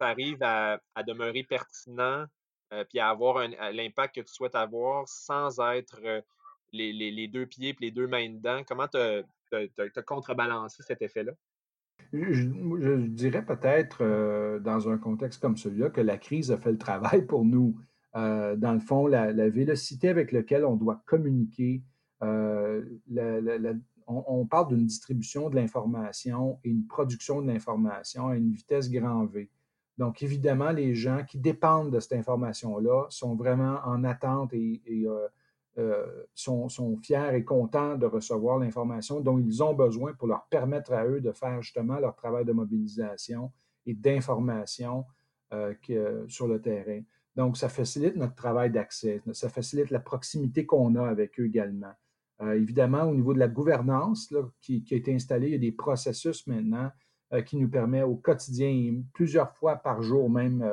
arrives 0.00 0.42
à, 0.42 0.80
demeurer 1.06 1.42
pertinent 1.42 2.26
puis 2.90 2.98
à 2.98 3.10
avoir 3.10 3.46
l'impact 3.72 4.16
que 4.16 4.20
tu 4.20 4.32
souhaites 4.32 4.54
avoir 4.54 5.06
sans 5.08 5.60
être 5.60 6.00
les, 6.72 7.28
deux 7.28 7.46
pieds 7.46 7.70
et 7.70 7.76
les 7.80 7.90
deux 7.90 8.06
mains 8.06 8.28
dedans? 8.28 8.62
Comment 8.66 8.88
tu 8.88 8.98
as, 8.98 10.02
contrebalancé 10.02 10.82
cet 10.82 11.02
effet-là? 11.02 11.32
Je, 12.12 13.06
dirais 13.06 13.44
peut-être, 13.44 13.98
euh, 14.02 14.58
dans 14.60 14.88
un 14.88 14.98
contexte 14.98 15.40
comme 15.40 15.56
celui-là, 15.56 15.90
que 15.90 16.00
la 16.00 16.18
crise 16.18 16.52
a 16.52 16.56
fait 16.56 16.72
le 16.72 16.78
travail 16.78 17.26
pour 17.26 17.44
nous. 17.44 17.76
Euh, 18.14 18.56
dans 18.56 18.72
le 18.72 18.80
fond, 18.80 19.06
la, 19.06 19.32
vélocité 19.50 20.08
avec 20.08 20.32
laquelle 20.32 20.64
on 20.64 20.76
doit 20.76 21.02
communiquer, 21.06 21.82
euh, 22.22 22.82
on, 24.06 24.46
parle 24.46 24.68
d'une 24.68 24.86
distribution 24.86 25.50
de 25.50 25.56
l'information 25.56 26.58
et 26.64 26.70
une 26.70 26.86
production 26.86 27.42
de 27.42 27.48
l'information 27.48 28.28
à 28.28 28.36
une 28.36 28.52
vitesse 28.52 28.90
grand 28.90 29.26
V. 29.26 29.50
Donc, 29.98 30.22
évidemment, 30.22 30.70
les 30.70 30.94
gens 30.94 31.24
qui 31.24 31.38
dépendent 31.38 31.90
de 31.90 32.00
cette 32.00 32.12
information-là 32.12 33.06
sont 33.08 33.34
vraiment 33.34 33.80
en 33.84 34.04
attente 34.04 34.52
et, 34.52 34.82
euh, 35.78 36.24
sont, 36.34 36.68
fiers 37.02 37.34
et 37.34 37.44
contents 37.44 37.96
de 37.96 38.06
recevoir 38.06 38.58
l'information 38.58 39.20
dont 39.20 39.38
ils 39.38 39.62
ont 39.62 39.74
besoin 39.74 40.12
pour 40.14 40.28
leur 40.28 40.46
permettre 40.46 40.92
à 40.92 41.06
eux 41.06 41.20
de 41.20 41.32
faire 41.32 41.62
justement 41.62 41.98
leur 41.98 42.14
travail 42.14 42.44
de 42.44 42.52
mobilisation 42.52 43.52
et 43.86 43.94
d'information 43.94 45.04
euh, 45.52 45.74
sur 46.28 46.48
le 46.48 46.60
terrain. 46.60 47.00
Donc, 47.36 47.56
ça 47.56 47.68
facilite 47.68 48.16
notre 48.16 48.34
travail 48.34 48.70
d'accès, 48.70 49.22
ça 49.32 49.48
facilite 49.48 49.90
la 49.90 50.00
proximité 50.00 50.64
qu'on 50.66 50.94
a 50.96 51.06
avec 51.06 51.38
eux 51.38 51.46
également. 51.46 51.92
Euh, 52.42 52.54
évidemment, 52.54 53.04
au 53.04 53.14
niveau 53.14 53.32
de 53.32 53.38
la 53.38 53.48
gouvernance 53.48 54.32
qui, 54.60 54.84
a 54.90 54.94
été 54.94 55.14
installée, 55.14 55.48
il 55.48 55.52
y 55.52 55.56
a 55.56 55.58
des 55.58 55.72
processus 55.72 56.46
maintenant 56.46 56.90
qui 57.44 57.56
nous 57.56 57.68
permettent 57.68 58.04
au 58.04 58.16
quotidien, 58.16 59.02
plusieurs 59.12 59.52
fois 59.56 59.76
par 59.76 60.02
jour 60.02 60.30
même, 60.30 60.64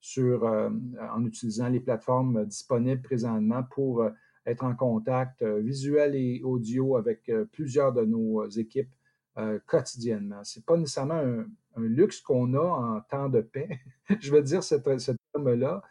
sur, 0.00 0.44
en 0.44 1.24
utilisant 1.24 1.68
les 1.68 1.80
plateformes 1.80 2.44
disponibles 2.44 3.02
présentement 3.02 3.62
pour 3.62 4.04
être 4.46 4.64
en 4.64 4.74
contact 4.74 5.42
euh, 5.42 5.60
visuel 5.60 6.14
et 6.14 6.42
audio 6.42 6.96
avec 6.96 7.28
euh, 7.28 7.44
plusieurs 7.52 7.92
de 7.92 8.04
nos 8.04 8.48
équipes 8.48 8.92
euh, 9.38 9.58
quotidiennement. 9.66 10.42
Ce 10.44 10.58
n'est 10.58 10.64
pas 10.64 10.76
nécessairement 10.76 11.22
un, 11.22 11.46
luxe 11.76 12.20
qu'on 12.20 12.52
a 12.54 12.60
en 12.60 13.00
temps 13.00 13.28
de 13.28 13.40
paix. 13.40 13.80
Je 14.20 14.30
veux 14.30 14.42
dire 14.42 14.62
ce 14.62 14.74
terme-là, 14.74 15.82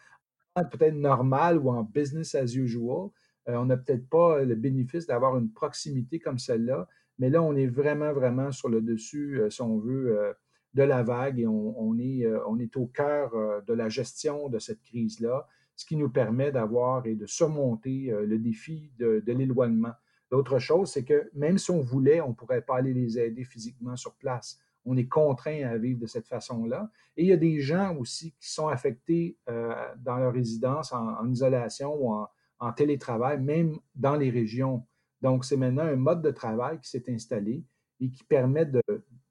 peut-être 0.55 0.95
normal 0.95 1.57
ou 1.57 1.69
en 1.71 1.83
business 1.83 2.35
as 2.35 2.55
usual. 2.55 3.09
on 3.47 3.65
n'a 3.65 3.77
peut-être 3.77 4.07
pas 4.07 4.43
le 4.43 4.53
bénéfice 4.53 5.07
d'avoir 5.07 5.37
une 5.37 5.51
proximité 5.51 6.19
comme 6.19 6.37
celle-là, 6.37 6.87
mais 7.21 7.29
là, 7.29 7.41
on 7.41 7.55
est 7.55 7.67
vraiment, 7.67 8.11
vraiment 8.11 8.51
sur 8.51 8.67
le 8.67 8.81
dessus, 8.81 9.39
si 9.49 9.61
on 9.61 9.77
veut, 9.77 10.35
de 10.73 10.83
la 10.83 11.03
vague 11.03 11.39
et 11.39 11.47
on, 11.47 11.97
est, 11.97 12.25
on 12.45 12.59
est 12.59 12.75
au 12.75 12.87
cœur 12.87 13.31
de 13.65 13.73
la 13.73 13.87
gestion 13.87 14.49
de 14.49 14.59
cette 14.59 14.81
crise-là 14.81 15.47
ce 15.81 15.85
qui 15.85 15.95
nous 15.95 16.09
permet 16.09 16.51
d'avoir 16.51 17.05
et 17.07 17.15
de 17.15 17.25
surmonter 17.25 18.11
euh, 18.11 18.25
le 18.25 18.37
défi 18.37 18.91
de, 18.99 19.23
l'éloignement. 19.25 19.93
L'autre 20.29 20.59
chose, 20.59 20.91
c'est 20.91 21.03
que 21.03 21.29
même 21.33 21.57
si 21.57 21.71
on 21.71 21.81
voulait, 21.81 22.21
on 22.21 22.29
ne 22.29 22.33
pourrait 22.33 22.61
pas 22.61 22.77
aller 22.77 22.93
les 22.93 23.19
aider 23.19 23.43
physiquement 23.43 23.95
sur 23.95 24.13
place. 24.13 24.59
On 24.85 24.95
est 24.95 25.07
contraint 25.07 25.63
à 25.63 25.77
vivre 25.77 25.99
de 25.99 26.05
cette 26.05 26.27
façon-là. 26.27 26.89
Et 27.17 27.23
il 27.23 27.27
y 27.27 27.33
a 27.33 27.37
des 27.37 27.59
gens 27.59 27.95
aussi 27.97 28.31
qui 28.39 28.49
sont 28.49 28.67
affectés 28.67 29.37
euh, 29.49 29.73
dans 29.97 30.17
leur 30.17 30.33
résidence 30.33 30.93
en, 30.93 31.27
isolation 31.29 31.95
ou 31.99 32.13
en, 32.59 32.73
télétravail, 32.73 33.41
même 33.41 33.77
dans 33.95 34.15
les 34.15 34.29
régions. 34.29 34.85
Donc, 35.21 35.45
c'est 35.45 35.57
maintenant 35.57 35.83
un 35.83 35.95
mode 35.95 36.21
de 36.21 36.31
travail 36.31 36.79
qui 36.79 36.89
s'est 36.89 37.05
installé 37.09 37.63
et 37.99 38.09
qui 38.09 38.23
permet 38.23 38.65
de, 38.65 38.81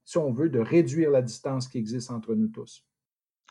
si 0.05 0.19
on 0.19 0.33
veut, 0.33 0.49
de 0.49 0.61
réduire 0.61 1.11
la 1.11 1.23
distance 1.23 1.69
qui 1.69 1.79
existe 1.79 2.11
entre 2.11 2.35
nous 2.35 2.49
tous. 2.49 2.85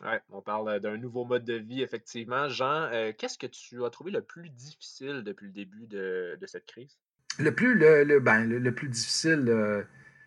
Oui, 0.02 0.16
on 0.30 0.40
parle 0.40 0.80
d'un 0.80 0.96
nouveau 0.96 1.26
mode 1.26 1.44
de 1.44 1.54
vie, 1.54 1.82
effectivement. 1.82 2.48
Jean, 2.48 2.88
qu'est-ce 3.18 3.36
que 3.36 3.46
tu 3.46 3.84
as 3.84 3.90
trouvé 3.90 4.10
le 4.10 4.22
plus 4.22 4.48
difficile 4.48 5.22
depuis 5.22 5.46
le 5.46 5.52
début 5.52 5.86
de, 5.86 6.38
cette 6.46 6.64
crise? 6.64 6.98
Le 7.38 7.54
plus, 7.54 7.74
le, 7.74 8.18
ben, 8.18 8.44
le, 8.46 8.74
plus 8.74 8.88
difficile, 8.88 9.84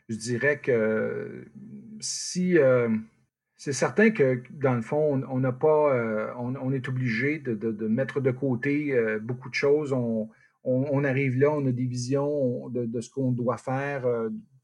je 0.09 0.15
dirais 0.15 0.59
que 0.59 1.45
si 1.99 2.57
c'est 3.57 3.73
certain 3.73 4.11
que 4.11 4.43
dans 4.51 4.75
le 4.75 4.83
fond, 4.83 5.23
on 5.27 5.39
n'a 5.39 5.51
pas, 5.51 6.35
on, 6.37 6.71
est 6.71 6.87
obligé 6.87 7.39
de, 7.39 7.87
mettre 7.87 8.21
de 8.21 8.29
côté 8.29 8.95
beaucoup 9.21 9.49
de 9.49 9.55
choses. 9.55 9.91
On, 9.91 10.29
arrive 11.03 11.37
là, 11.37 11.51
on 11.51 11.65
a 11.65 11.71
des 11.71 11.85
visions 11.85 12.69
de, 12.69 13.01
ce 13.01 13.09
qu'on 13.09 13.31
doit 13.31 13.57
faire, 13.57 14.05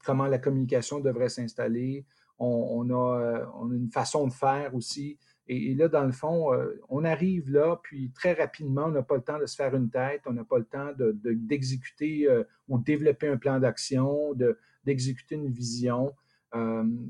comment 0.04 0.26
la 0.26 0.38
communication 0.38 1.00
devrait 1.00 1.28
s'installer 1.28 2.04
on, 2.40 2.90
a, 2.90 3.20
euh, 3.20 3.46
on, 3.54 3.70
a, 3.70 3.74
une 3.74 3.90
façon 3.90 4.26
de 4.26 4.32
faire 4.32 4.74
aussi. 4.74 5.18
Et, 5.46 5.74
là, 5.74 5.88
dans 5.88 6.04
le 6.04 6.12
fond, 6.12 6.54
euh, 6.54 6.80
on 6.88 7.04
arrive 7.04 7.50
là, 7.50 7.78
puis 7.82 8.10
très 8.12 8.32
rapidement, 8.32 8.84
on 8.84 8.92
n'a 8.92 9.02
pas 9.02 9.16
le 9.16 9.22
temps 9.22 9.38
de 9.38 9.46
se 9.46 9.56
faire 9.56 9.74
une 9.74 9.90
tête, 9.90 10.22
on 10.26 10.32
n'a 10.32 10.44
pas 10.44 10.58
le 10.58 10.64
temps 10.64 10.92
d'exécuter 10.96 12.24
de, 12.24 12.28
euh, 12.28 12.44
ou 12.68 12.78
développer 12.78 13.28
un 13.28 13.36
plan 13.36 13.58
d'action, 13.58 14.34
d'exécuter 14.84 15.34
une 15.34 15.50
vision. 15.50 16.14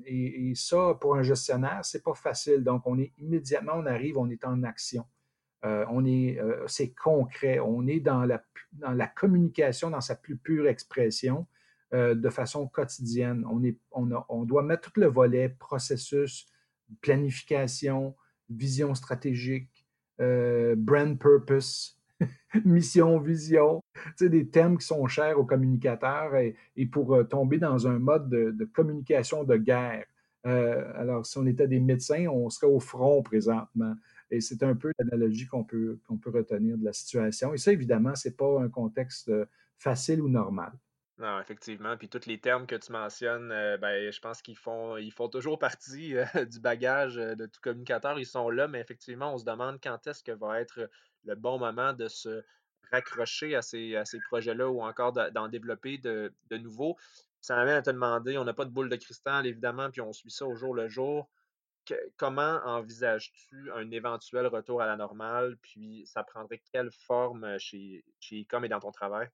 et, 0.06 0.52
ça, 0.54 0.96
pour 1.00 1.16
un 1.16 1.22
gestionnaire, 1.22 1.80
c'est 1.82 2.02
pas 2.02 2.14
facile. 2.14 2.64
Donc, 2.64 2.82
on 2.86 2.98
est 2.98 3.12
immédiatement, 3.18 3.74
on 3.76 3.86
arrive, 3.86 4.18
on 4.18 4.28
est 4.28 4.44
en 4.44 4.62
action. 4.64 5.04
On 5.62 6.04
est, 6.06 6.38
c'est 6.66 6.90
concret. 6.90 7.58
On 7.60 7.86
est 7.86 8.00
dans 8.00 8.24
la, 8.24 9.06
communication 9.06 9.90
dans 9.90 10.00
sa 10.00 10.14
plus 10.14 10.36
pure 10.36 10.68
expression. 10.68 11.46
Euh, 11.92 12.14
de 12.14 12.30
façon 12.30 12.68
quotidienne. 12.68 13.44
On, 13.50 13.64
est, 13.64 13.76
on, 13.90 14.44
doit 14.44 14.62
mettre 14.62 14.92
tout 14.92 15.00
le 15.00 15.08
volet 15.08 15.48
processus, 15.48 16.46
planification, 17.00 18.14
vision 18.48 18.94
stratégique, 18.94 19.84
euh, 20.20 20.76
brand 20.78 21.18
purpose, 21.18 22.00
mission, 22.64 23.18
vision, 23.18 23.82
des 24.20 24.46
thèmes 24.46 24.78
qui 24.78 24.86
sont 24.86 25.04
chers 25.08 25.36
aux 25.36 25.44
communicateurs 25.44 26.36
et, 26.36 26.54
pour 26.92 27.12
euh, 27.12 27.24
tomber 27.24 27.58
dans 27.58 27.88
un 27.88 27.98
mode 27.98 28.28
de, 28.28 28.64
communication 28.66 29.42
de 29.42 29.56
guerre. 29.56 30.04
alors, 30.44 31.26
si 31.26 31.38
on 31.38 31.46
était 31.46 31.66
des 31.66 31.80
médecins, 31.80 32.26
on 32.28 32.50
serait 32.50 32.70
au 32.70 32.78
front 32.78 33.20
présentement. 33.24 33.96
Et 34.30 34.40
c'est 34.40 34.62
un 34.62 34.74
peu 34.74 34.92
l'analogie 34.98 35.46
qu'on 35.46 35.64
peut, 35.64 35.98
qu'on 36.06 36.18
peut 36.18 36.30
retenir 36.30 36.78
de 36.78 36.84
la 36.84 36.92
situation. 36.92 37.52
Et 37.52 37.58
ça, 37.58 37.72
évidemment, 37.72 38.14
ce 38.14 38.28
n'est 38.28 38.34
pas 38.34 38.60
un 38.60 38.68
contexte 38.68 39.30
facile 39.78 40.20
ou 40.22 40.28
normal. 40.28 40.72
Non, 41.20 41.38
effectivement. 41.38 41.98
Puis 41.98 42.08
tous 42.08 42.24
les 42.24 42.40
termes 42.40 42.66
que 42.66 42.76
tu 42.76 42.92
mentionnes, 42.92 43.52
euh, 43.52 43.76
ben, 43.76 44.10
je 44.10 44.20
pense 44.20 44.40
qu'ils 44.40 44.56
font, 44.56 44.96
ils 44.96 45.12
font 45.12 45.28
toujours 45.28 45.58
partie 45.58 46.16
euh, 46.16 46.24
du 46.50 46.60
bagage 46.60 47.18
euh, 47.18 47.34
de 47.34 47.44
tout 47.44 47.60
communicateur. 47.60 48.18
Ils 48.18 48.24
sont 48.24 48.48
là, 48.48 48.68
mais 48.68 48.80
effectivement, 48.80 49.34
on 49.34 49.36
se 49.36 49.44
demande 49.44 49.78
quand 49.82 50.06
est-ce 50.06 50.24
que 50.24 50.32
va 50.32 50.60
être 50.60 50.88
le 51.24 51.34
bon 51.34 51.58
moment 51.58 51.92
de 51.92 52.08
se 52.08 52.42
raccrocher 52.90 53.54
à 53.54 53.60
ces, 53.60 53.96
à 53.96 54.06
ces 54.06 54.18
projets-là 54.30 54.70
ou 54.70 54.80
encore 54.80 55.12
d'en 55.12 55.48
développer 55.48 55.98
de, 55.98 56.32
de 56.48 56.56
nouveaux. 56.56 56.96
Ça 57.42 57.54
m'amène 57.54 57.76
à 57.76 57.82
te 57.82 57.90
demander, 57.90 58.38
on 58.38 58.44
n'a 58.44 58.54
pas 58.54 58.64
de 58.64 58.70
boule 58.70 58.88
de 58.88 58.96
cristal, 58.96 59.46
évidemment, 59.46 59.90
puis 59.90 60.00
on 60.00 60.14
suit 60.14 60.30
ça 60.30 60.46
au 60.46 60.54
jour 60.54 60.74
le 60.74 60.88
jour. 60.88 61.28
Comment 62.16 62.60
envisages-tu 62.64 63.70
un 63.72 63.90
éventuel 63.90 64.46
retour 64.46 64.82
à 64.82 64.86
la 64.86 64.96
normale? 64.96 65.56
Puis 65.62 66.04
ça 66.06 66.22
prendrait 66.22 66.60
quelle 66.72 66.90
forme 66.90 67.58
chez, 67.58 68.04
chez 68.18 68.42
Ecom 68.42 68.64
et 68.64 68.68
dans 68.68 68.80
ton 68.80 68.92
travail? 68.92 69.28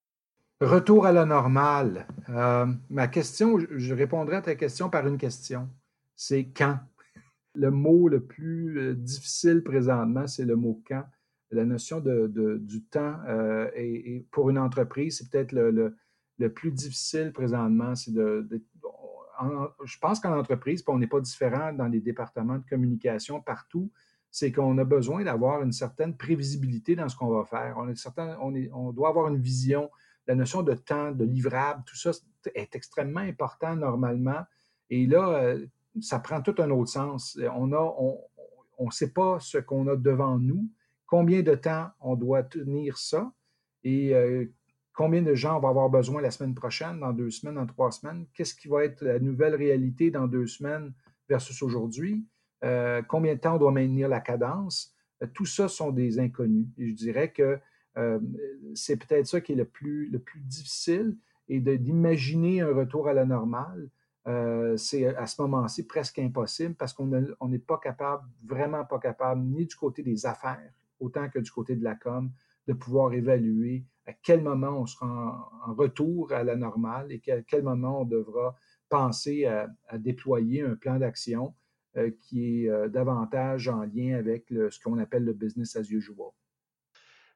Retour 0.60 1.04
à 1.04 1.12
la 1.12 1.26
normale. 1.26 2.06
Euh, 2.30 2.66
ma 2.88 3.08
question, 3.08 3.58
je 3.58 3.94
répondrai 3.94 4.36
à 4.36 4.42
ta 4.42 4.54
question 4.54 4.88
par 4.88 5.06
une 5.06 5.18
question. 5.18 5.68
C'est 6.14 6.46
quand? 6.46 6.78
Le 7.54 7.70
mot 7.70 8.08
le 8.08 8.20
plus 8.20 8.78
euh, 8.78 8.94
difficile 8.94 9.62
présentement, 9.62 10.26
c'est 10.26 10.44
le 10.44 10.56
mot 10.56 10.82
quand. 10.86 11.04
La 11.50 11.64
notion 11.64 12.00
de, 12.00 12.30
du 12.60 12.84
temps 12.84 13.16
euh, 13.28 13.70
pour 14.30 14.50
une 14.50 14.58
entreprise, 14.58 15.18
c'est 15.18 15.30
peut-être 15.30 15.52
le, 15.52 15.94
le, 16.38 16.52
plus 16.52 16.70
difficile 16.70 17.32
présentement. 17.32 17.94
C'est 17.94 18.12
de, 18.12 18.46
je 19.84 19.98
pense 19.98 20.20
qu'en 20.20 20.38
entreprise, 20.38 20.82
on 20.86 20.98
n'est 20.98 21.06
pas 21.06 21.20
différent 21.20 21.72
dans 21.72 21.86
les 21.86 22.00
départements 22.00 22.58
de 22.58 22.64
communication 22.68 23.40
partout, 23.40 23.90
c'est 24.30 24.52
qu'on 24.52 24.76
a 24.78 24.84
besoin 24.84 25.24
d'avoir 25.24 25.62
une 25.62 25.72
certaine 25.72 26.16
prévisibilité 26.16 26.96
dans 26.96 27.08
ce 27.08 27.16
qu'on 27.16 27.28
va 27.28 27.44
faire. 27.44 27.76
On, 27.78 27.94
certain, 27.94 28.36
on, 28.40 28.54
est, 28.54 28.70
doit 28.92 29.08
avoir 29.08 29.28
une 29.28 29.40
vision 29.40 29.90
la 30.26 30.34
notion 30.34 30.62
de 30.62 30.74
temps, 30.74 31.12
de 31.12 31.24
livrable, 31.24 31.82
tout 31.86 31.96
ça 31.96 32.10
est 32.54 32.74
extrêmement 32.74 33.20
important 33.20 33.76
normalement. 33.76 34.42
Et 34.90 35.06
là, 35.06 35.28
euh, 35.28 35.66
ça 36.00 36.18
prend 36.18 36.42
tout 36.42 36.54
un 36.58 36.70
autre 36.70 36.90
sens. 36.90 37.38
On 37.56 37.66
ne 37.66 38.90
sait 38.90 39.12
pas 39.12 39.38
ce 39.40 39.58
qu'on 39.58 39.86
a 39.88 39.96
devant 39.96 40.38
nous, 40.38 40.68
combien 41.06 41.42
de 41.42 41.54
temps 41.54 41.90
on 42.00 42.16
doit 42.16 42.42
tenir 42.42 42.98
ça 42.98 43.32
euh, 43.86 44.46
combien 44.96 45.22
de 45.22 45.34
gens 45.34 45.58
on 45.58 45.60
va 45.60 45.68
avoir 45.68 45.90
besoin 45.90 46.22
la 46.22 46.30
semaine 46.32 46.54
prochaine, 46.54 46.98
dans 46.98 47.12
deux 47.12 47.30
semaines, 47.30 47.56
dans 47.56 47.66
trois 47.66 47.92
semaines? 47.92 48.26
Qu'est-ce 48.34 48.54
qui 48.54 48.66
va 48.66 48.82
être 48.84 49.04
la 49.04 49.20
nouvelle 49.20 49.54
réalité 49.54 50.10
dans 50.10 50.26
deux 50.26 50.46
semaines 50.46 50.92
versus 51.28 51.62
aujourd'hui? 51.62 52.26
Euh, 52.64 53.02
combien 53.02 53.34
de 53.34 53.38
temps 53.38 53.54
on 53.54 53.58
doit 53.58 53.72
maintenir 53.72 54.08
la 54.08 54.20
cadence? 54.20 54.92
tout 55.32 55.46
ça 55.46 55.66
sont 55.66 55.92
des 55.92 56.18
inconnus. 56.18 56.66
Et 56.76 56.90
je 56.90 56.94
dirais 56.94 57.30
que 57.30 57.58
euh, 57.96 58.18
c'est 58.74 58.96
peut-être 58.96 59.26
ça 59.26 59.40
qui 59.40 59.52
est 59.52 59.56
le 59.56 59.64
plus, 59.64 60.10
le 60.10 60.18
plus 60.18 60.40
difficile 60.40 61.16
et 61.48 61.58
d'imaginer 61.60 62.60
un 62.60 62.74
retour 62.74 63.08
à 63.08 63.14
la 63.14 63.24
normale. 63.24 63.88
euh, 64.26 64.76
c'est 64.76 65.06
à 65.06 65.26
ce 65.26 65.40
moment-ci 65.40 65.86
presque 65.86 66.18
impossible 66.18 66.74
parce 66.74 66.92
qu'on 66.92 67.06
n'est 67.06 67.58
pas 67.58 67.78
capable, 67.78 68.24
vraiment 68.44 68.84
pas 68.84 68.98
capable, 68.98 69.40
ni 69.40 69.64
du 69.64 69.74
côté 69.74 70.02
des 70.02 70.26
affaires, 70.26 70.72
autant 71.00 71.30
que 71.30 71.38
du 71.38 71.50
côté 71.50 71.76
de 71.76 71.84
la 71.84 71.94
com, 71.94 72.30
de 72.66 72.74
pouvoir 72.74 73.14
évaluer 73.14 73.84
à 74.06 74.12
quel 74.12 74.42
moment 74.42 74.80
on 74.80 74.86
sera 74.86 75.50
en, 75.66 75.74
retour 75.74 76.32
à 76.32 76.44
la 76.44 76.56
normale 76.56 77.12
et 77.12 77.22
à 77.30 77.42
quel 77.42 77.62
moment 77.62 78.02
on 78.02 78.04
devra 78.04 78.54
penser 78.88 79.46
à, 79.46 79.68
déployer 79.98 80.62
un 80.62 80.76
plan 80.76 80.98
d'action 80.98 81.54
euh, 81.96 82.10
qui 82.20 82.64
est 82.64 82.70
euh, 82.70 82.88
davantage 82.88 83.68
en 83.68 83.82
lien 83.82 84.16
avec 84.16 84.48
ce 84.48 84.78
qu'on 84.80 84.98
appelle 84.98 85.24
le 85.24 85.32
business 85.32 85.76
as 85.76 85.90
usual. 85.90 86.30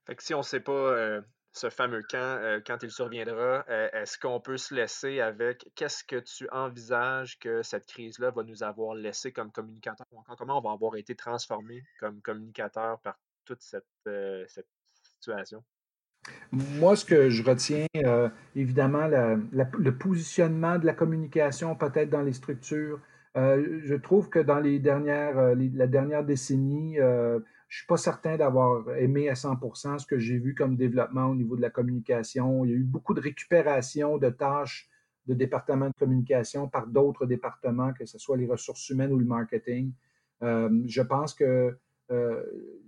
Fait 0.06 0.14
que 0.14 0.22
si 0.22 0.34
on 0.34 0.38
ne 0.38 0.42
sait 0.42 0.60
pas 0.60 1.22
ce 1.52 1.68
fameux 1.68 2.02
quand, 2.08 2.18
euh, 2.18 2.60
quand 2.64 2.82
il 2.82 2.90
surviendra, 2.90 3.64
euh, 3.68 3.90
est-ce 3.92 4.18
qu'on 4.18 4.40
peut 4.40 4.56
se 4.56 4.74
laisser 4.74 5.20
avec 5.20 5.70
qu'est-ce 5.74 6.04
que 6.04 6.16
tu 6.16 6.48
envisages 6.50 7.38
que 7.38 7.62
cette 7.62 7.86
crise-là 7.86 8.30
va 8.30 8.44
nous 8.44 8.62
avoir 8.62 8.94
laissé 8.94 9.32
comme 9.32 9.50
communicateur? 9.50 10.06
Ou 10.12 10.18
encore 10.20 10.36
comment 10.36 10.58
on 10.58 10.62
va 10.62 10.72
avoir 10.72 10.96
été 10.96 11.14
transformé 11.16 11.82
comme 11.98 12.20
communicateur 12.22 13.00
par 13.00 13.18
toute 13.44 13.62
cette, 13.62 13.84
euh, 14.06 14.46
situation? 15.20 15.64
Moi, 16.52 16.96
ce 16.96 17.04
que 17.04 17.30
je 17.30 17.42
retiens, 17.44 17.86
évidemment, 18.56 19.08
le 19.08 19.90
positionnement 19.90 20.78
de 20.78 20.86
la 20.86 20.94
communication 20.94 21.76
peut-être 21.76 22.10
dans 22.10 22.22
les 22.22 22.32
structures. 22.32 23.00
je 23.36 23.94
trouve 23.94 24.28
que 24.28 24.40
dans 24.40 24.58
les 24.58 24.78
dernières, 24.78 25.54
la 25.54 25.86
dernière 25.86 26.24
décennie, 26.24 26.96
je 26.96 27.36
ne 27.36 27.42
suis 27.68 27.86
pas 27.86 27.96
certain 27.96 28.36
d'avoir 28.36 28.90
aimé 28.96 29.28
à 29.28 29.34
100% 29.34 29.98
ce 29.98 30.06
que 30.06 30.18
j'ai 30.18 30.38
vu 30.38 30.56
comme 30.56 30.76
développement 30.76 31.26
au 31.26 31.36
niveau 31.36 31.54
de 31.54 31.62
la 31.62 31.70
communication. 31.70 32.64
Il 32.64 32.70
y 32.72 32.74
a 32.74 32.76
eu 32.76 32.82
beaucoup 32.82 33.14
de 33.14 33.20
récupération 33.20 34.18
de 34.18 34.28
tâches 34.28 34.90
de 35.26 35.34
départements 35.34 35.88
de 35.88 35.94
communication 35.98 36.68
par 36.68 36.88
d'autres 36.88 37.26
départements, 37.26 37.92
que 37.92 38.04
ce 38.04 38.18
soit 38.18 38.36
les 38.36 38.46
ressources 38.46 38.88
humaines 38.88 39.12
ou 39.12 39.18
le 39.18 39.24
marketing. 39.24 39.92
Euh, 40.42 40.68
je 40.86 41.02
pense 41.02 41.34
que 41.34 41.44
euh, 41.44 41.72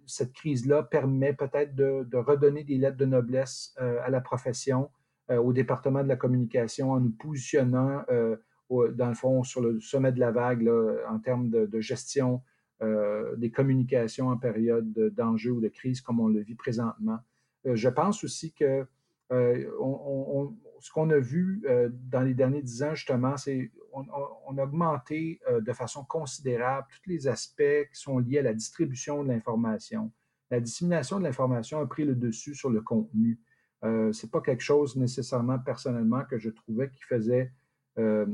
cette 0.06 0.32
crise-là 0.32 0.82
permet 0.82 1.32
peut-être 1.32 1.74
de, 1.74 2.16
redonner 2.16 2.64
des 2.64 2.76
lettres 2.76 2.96
de 2.96 3.06
noblesse 3.06 3.74
euh, 3.80 3.98
à 4.04 4.10
la 4.10 4.20
profession, 4.20 4.90
au 5.30 5.52
département 5.52 6.02
de 6.02 6.08
la 6.08 6.16
communication, 6.16 6.92
en 6.92 7.00
nous 7.00 7.12
positionnant, 7.12 8.04
dans 8.68 9.08
le 9.08 9.14
fond, 9.14 9.42
sur 9.44 9.62
le 9.62 9.80
sommet 9.80 10.12
de 10.12 10.20
la 10.20 10.30
vague 10.30 10.68
en 11.08 11.18
termes 11.20 11.48
de 11.48 11.80
gestion 11.80 12.42
euh, 12.82 13.36
des 13.36 13.52
communications 13.52 14.28
en 14.28 14.36
période 14.36 14.92
d'enjeu 15.14 15.52
ou 15.52 15.60
de 15.60 15.68
crise 15.68 16.00
comme 16.00 16.18
on 16.18 16.26
le 16.26 16.40
vit 16.40 16.56
présentement. 16.56 17.20
Euh, 17.64 17.76
je 17.76 17.88
pense 17.88 18.24
aussi 18.24 18.52
que 18.52 18.84
euh, 19.30 19.70
ce 20.80 20.90
qu'on 20.90 21.10
a 21.10 21.18
vu 21.18 21.62
dans 22.10 22.22
les 22.22 22.34
derniers 22.34 22.60
dix 22.60 22.82
ans, 22.82 22.94
justement, 22.94 23.36
c'est 23.36 23.70
on, 23.92 24.58
a 24.58 24.62
augmenté 24.62 25.40
de 25.60 25.72
façon 25.72 26.04
considérable 26.04 26.86
tous 26.90 27.10
les 27.10 27.28
aspects 27.28 27.88
qui 27.92 28.00
sont 28.00 28.18
liés 28.18 28.38
à 28.38 28.42
la 28.42 28.54
distribution 28.54 29.22
de 29.22 29.28
l'information. 29.28 30.10
La 30.50 30.60
dissémination 30.60 31.18
de 31.18 31.24
l'information 31.24 31.80
a 31.80 31.86
pris 31.86 32.04
le 32.04 32.14
dessus 32.14 32.54
sur 32.54 32.70
le 32.70 32.80
contenu. 32.80 33.38
Ce 33.82 33.86
n'est 34.10 34.30
pas 34.30 34.40
quelque 34.40 34.62
chose 34.62 34.96
nécessairement 34.96 35.58
personnellement 35.58 36.24
que 36.24 36.38
je 36.38 36.50
trouvais 36.50 36.90
qui 36.90 37.02
faisait 37.02 37.52
euh, 37.98 38.26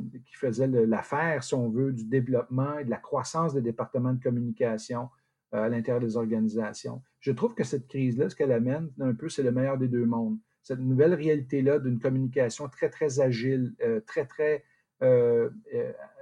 l'affaire, 0.86 1.42
si 1.42 1.54
on 1.54 1.68
veut, 1.68 1.92
du 1.92 2.04
développement 2.04 2.78
et 2.78 2.84
de 2.84 2.90
la 2.90 2.96
croissance 2.96 3.54
des 3.54 3.60
départements 3.60 4.12
de 4.12 4.22
communication 4.22 5.08
euh, 5.54 5.64
à 5.64 5.68
l'intérieur 5.68 6.00
des 6.00 6.16
organisations. 6.16 7.02
Je 7.20 7.32
trouve 7.32 7.54
que 7.54 7.64
cette 7.64 7.88
crise-là, 7.88 8.28
ce 8.28 8.36
qu'elle 8.36 8.52
amène 8.52 8.90
un 9.00 9.14
peu, 9.14 9.28
c'est 9.28 9.42
le 9.42 9.50
meilleur 9.50 9.76
des 9.76 9.88
deux 9.88 10.06
mondes. 10.06 10.38
Cette 10.62 10.78
nouvelle 10.78 11.14
réalité-là 11.14 11.78
d'une 11.78 11.98
communication 11.98 12.68
très, 12.68 12.88
très 12.88 13.20
agile, 13.20 13.74
euh, 13.82 14.00
très, 14.06 14.26
très 14.26 14.64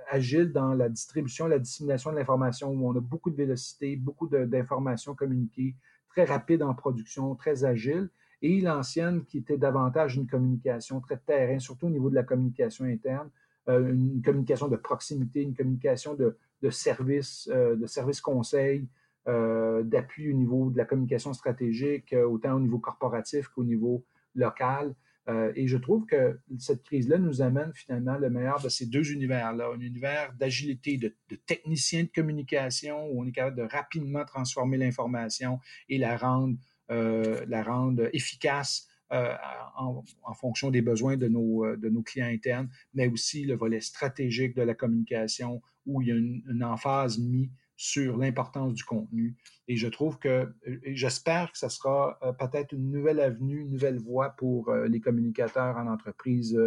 agile 0.08 0.52
dans 0.52 0.74
la 0.74 0.88
distribution, 0.88 1.46
la 1.46 1.58
dissémination 1.58 2.12
de 2.12 2.16
l'information, 2.16 2.70
où 2.70 2.88
on 2.88 2.96
a 2.96 3.00
beaucoup 3.00 3.30
de 3.30 3.36
vélocité, 3.36 3.96
beaucoup 3.96 4.28
d'informations 4.28 5.14
communiquées, 5.14 5.74
très 6.08 6.24
rapide 6.24 6.62
en 6.62 6.74
production, 6.74 7.34
très 7.34 7.64
agile 7.64 8.08
et 8.42 8.60
l'ancienne 8.60 9.24
qui 9.24 9.38
était 9.38 9.56
davantage 9.56 10.16
une 10.16 10.26
communication 10.26 11.00
très 11.00 11.16
terrain, 11.16 11.58
surtout 11.58 11.86
au 11.86 11.90
niveau 11.90 12.10
de 12.10 12.14
la 12.14 12.22
communication 12.22 12.84
interne, 12.84 13.30
euh, 13.68 13.92
une 13.92 14.22
communication 14.22 14.68
de 14.68 14.76
proximité, 14.76 15.42
une 15.42 15.54
communication 15.54 16.14
de, 16.14 16.36
de 16.62 16.70
service, 16.70 17.50
euh, 17.52 17.76
de 17.76 17.86
service 17.86 18.20
conseil, 18.20 18.86
euh, 19.28 19.82
d'appui 19.82 20.30
au 20.30 20.34
niveau 20.34 20.70
de 20.70 20.76
la 20.76 20.84
communication 20.84 21.32
stratégique, 21.32 22.14
autant 22.14 22.54
au 22.54 22.60
niveau 22.60 22.78
corporatif 22.78 23.48
qu'au 23.48 23.64
niveau 23.64 24.04
local. 24.34 24.94
Et 25.28 25.66
je 25.66 25.76
trouve 25.76 26.06
que 26.06 26.38
cette 26.58 26.84
crise-là 26.84 27.18
nous 27.18 27.42
amène 27.42 27.72
finalement 27.74 28.16
le 28.16 28.30
meilleur 28.30 28.62
de 28.62 28.68
ces 28.68 28.86
deux 28.86 29.10
univers-là, 29.10 29.70
un 29.74 29.80
univers 29.80 30.32
d'agilité, 30.38 30.98
de, 30.98 31.12
technicien 31.46 32.04
de 32.04 32.08
communication 32.14 33.08
où 33.10 33.22
on 33.22 33.26
est 33.26 33.32
capable 33.32 33.56
de 33.56 33.62
rapidement 33.68 34.24
transformer 34.24 34.76
l'information 34.76 35.58
et 35.88 35.98
la 35.98 36.16
rendre 36.16 36.56
euh, 36.90 37.44
la 37.48 37.64
efficace 38.12 38.86
euh, 39.12 39.34
en, 39.76 40.02
fonction 40.34 40.70
des 40.72 40.82
besoins 40.82 41.16
de 41.16 41.28
nos, 41.28 41.64
euh, 41.64 41.76
de 41.76 41.88
nos 41.88 42.02
clients 42.02 42.26
internes, 42.26 42.68
mais 42.92 43.06
aussi 43.06 43.44
le 43.44 43.54
volet 43.54 43.80
stratégique 43.80 44.56
de 44.56 44.62
la 44.62 44.74
communication 44.74 45.62
où 45.86 46.02
il 46.02 46.08
y 46.08 46.10
a 46.10 46.16
une, 46.16 46.64
emphase 46.64 47.18
mise 47.18 47.48
sur 47.76 48.16
l'importance 48.16 48.74
du 48.74 48.84
contenu. 48.84 49.36
Et 49.68 49.76
je 49.76 49.88
trouve 49.88 50.18
que, 50.18 50.54
j'espère 50.86 51.52
que 51.52 51.58
ce 51.58 51.68
sera 51.68 52.18
peut-être 52.38 52.72
une 52.72 52.90
nouvelle 52.90 53.20
avenue, 53.20 53.60
une 53.60 53.70
nouvelle 53.70 53.98
voie 53.98 54.30
pour 54.30 54.72
les 54.72 55.00
communicateurs 55.00 55.76
en 55.76 55.86
entreprise 55.86 56.58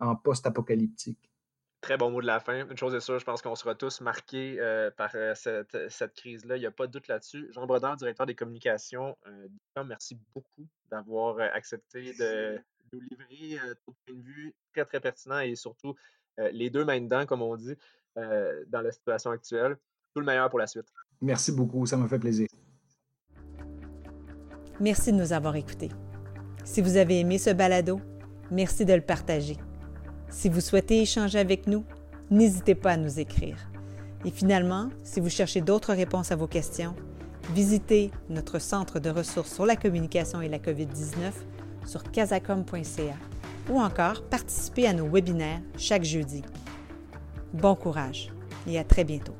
en 0.00 0.16
post-apocalyptique. 0.16 1.30
Très 1.80 1.96
bon 1.96 2.10
mot 2.10 2.20
de 2.20 2.26
la 2.26 2.40
fin. 2.40 2.66
Une 2.68 2.76
chose 2.76 2.94
est 2.94 3.00
sûre, 3.00 3.18
je 3.18 3.24
pense 3.24 3.40
qu'on 3.40 3.54
sera 3.54 3.74
tous 3.74 4.02
marqués 4.02 4.60
euh, 4.60 4.90
par 4.90 5.10
euh, 5.14 5.34
cette, 5.34 6.12
crise-là. 6.14 6.56
Il 6.56 6.60
n'y 6.60 6.66
a 6.66 6.70
pas 6.70 6.86
de 6.86 6.92
doute 6.92 7.08
là-dessus. 7.08 7.48
Jean 7.52 7.66
Brodeur, 7.66 7.96
directeur 7.96 8.26
des 8.26 8.34
communications, 8.34 9.16
euh, 9.26 9.84
merci 9.86 10.18
beaucoup 10.34 10.68
d'avoir 10.90 11.40
accepté 11.54 12.12
de 12.14 12.60
nous 12.92 13.00
livrer 13.00 13.58
ton 13.86 13.94
point 14.04 14.14
de 14.14 14.22
vue 14.22 14.54
très, 14.74 14.84
très 14.84 15.00
pertinent 15.00 15.38
et 15.38 15.54
surtout 15.54 15.94
les 16.52 16.68
deux 16.68 16.84
mains 16.84 17.00
dedans, 17.00 17.24
comme 17.24 17.42
on 17.42 17.56
dit, 17.56 17.76
dans 18.16 18.82
la 18.82 18.90
situation 18.90 19.30
actuelle. 19.30 19.76
Tout 20.14 20.20
le 20.20 20.26
meilleur 20.26 20.48
pour 20.50 20.58
la 20.58 20.66
suite. 20.66 20.86
Merci 21.20 21.52
beaucoup, 21.52 21.86
ça 21.86 21.96
m'a 21.96 22.08
fait 22.08 22.18
plaisir. 22.18 22.48
Merci 24.80 25.12
de 25.12 25.18
nous 25.18 25.32
avoir 25.32 25.56
écoutés. 25.56 25.90
Si 26.64 26.80
vous 26.80 26.96
avez 26.96 27.20
aimé 27.20 27.38
ce 27.38 27.50
balado, 27.50 28.00
merci 28.50 28.84
de 28.84 28.94
le 28.94 29.02
partager. 29.02 29.56
Si 30.30 30.48
vous 30.48 30.60
souhaitez 30.60 31.02
échanger 31.02 31.38
avec 31.38 31.66
nous, 31.66 31.84
n'hésitez 32.30 32.74
pas 32.74 32.92
à 32.92 32.96
nous 32.96 33.20
écrire. 33.20 33.56
Et 34.24 34.30
finalement, 34.30 34.88
si 35.02 35.20
vous 35.20 35.28
cherchez 35.28 35.60
d'autres 35.60 35.92
réponses 35.92 36.32
à 36.32 36.36
vos 36.36 36.46
questions, 36.46 36.94
visitez 37.52 38.10
notre 38.28 38.58
centre 38.58 39.00
de 39.00 39.10
ressources 39.10 39.52
sur 39.52 39.66
la 39.66 39.76
communication 39.76 40.40
et 40.40 40.48
la 40.48 40.58
COVID-19 40.58 41.32
sur 41.86 42.02
casacom.ca 42.04 43.16
ou 43.70 43.80
encore 43.80 44.22
participez 44.24 44.86
à 44.86 44.92
nos 44.92 45.08
webinaires 45.08 45.60
chaque 45.76 46.04
jeudi. 46.04 46.42
Bon 47.52 47.74
courage 47.74 48.30
et 48.66 48.78
à 48.78 48.84
très 48.84 49.04
bientôt. 49.04 49.34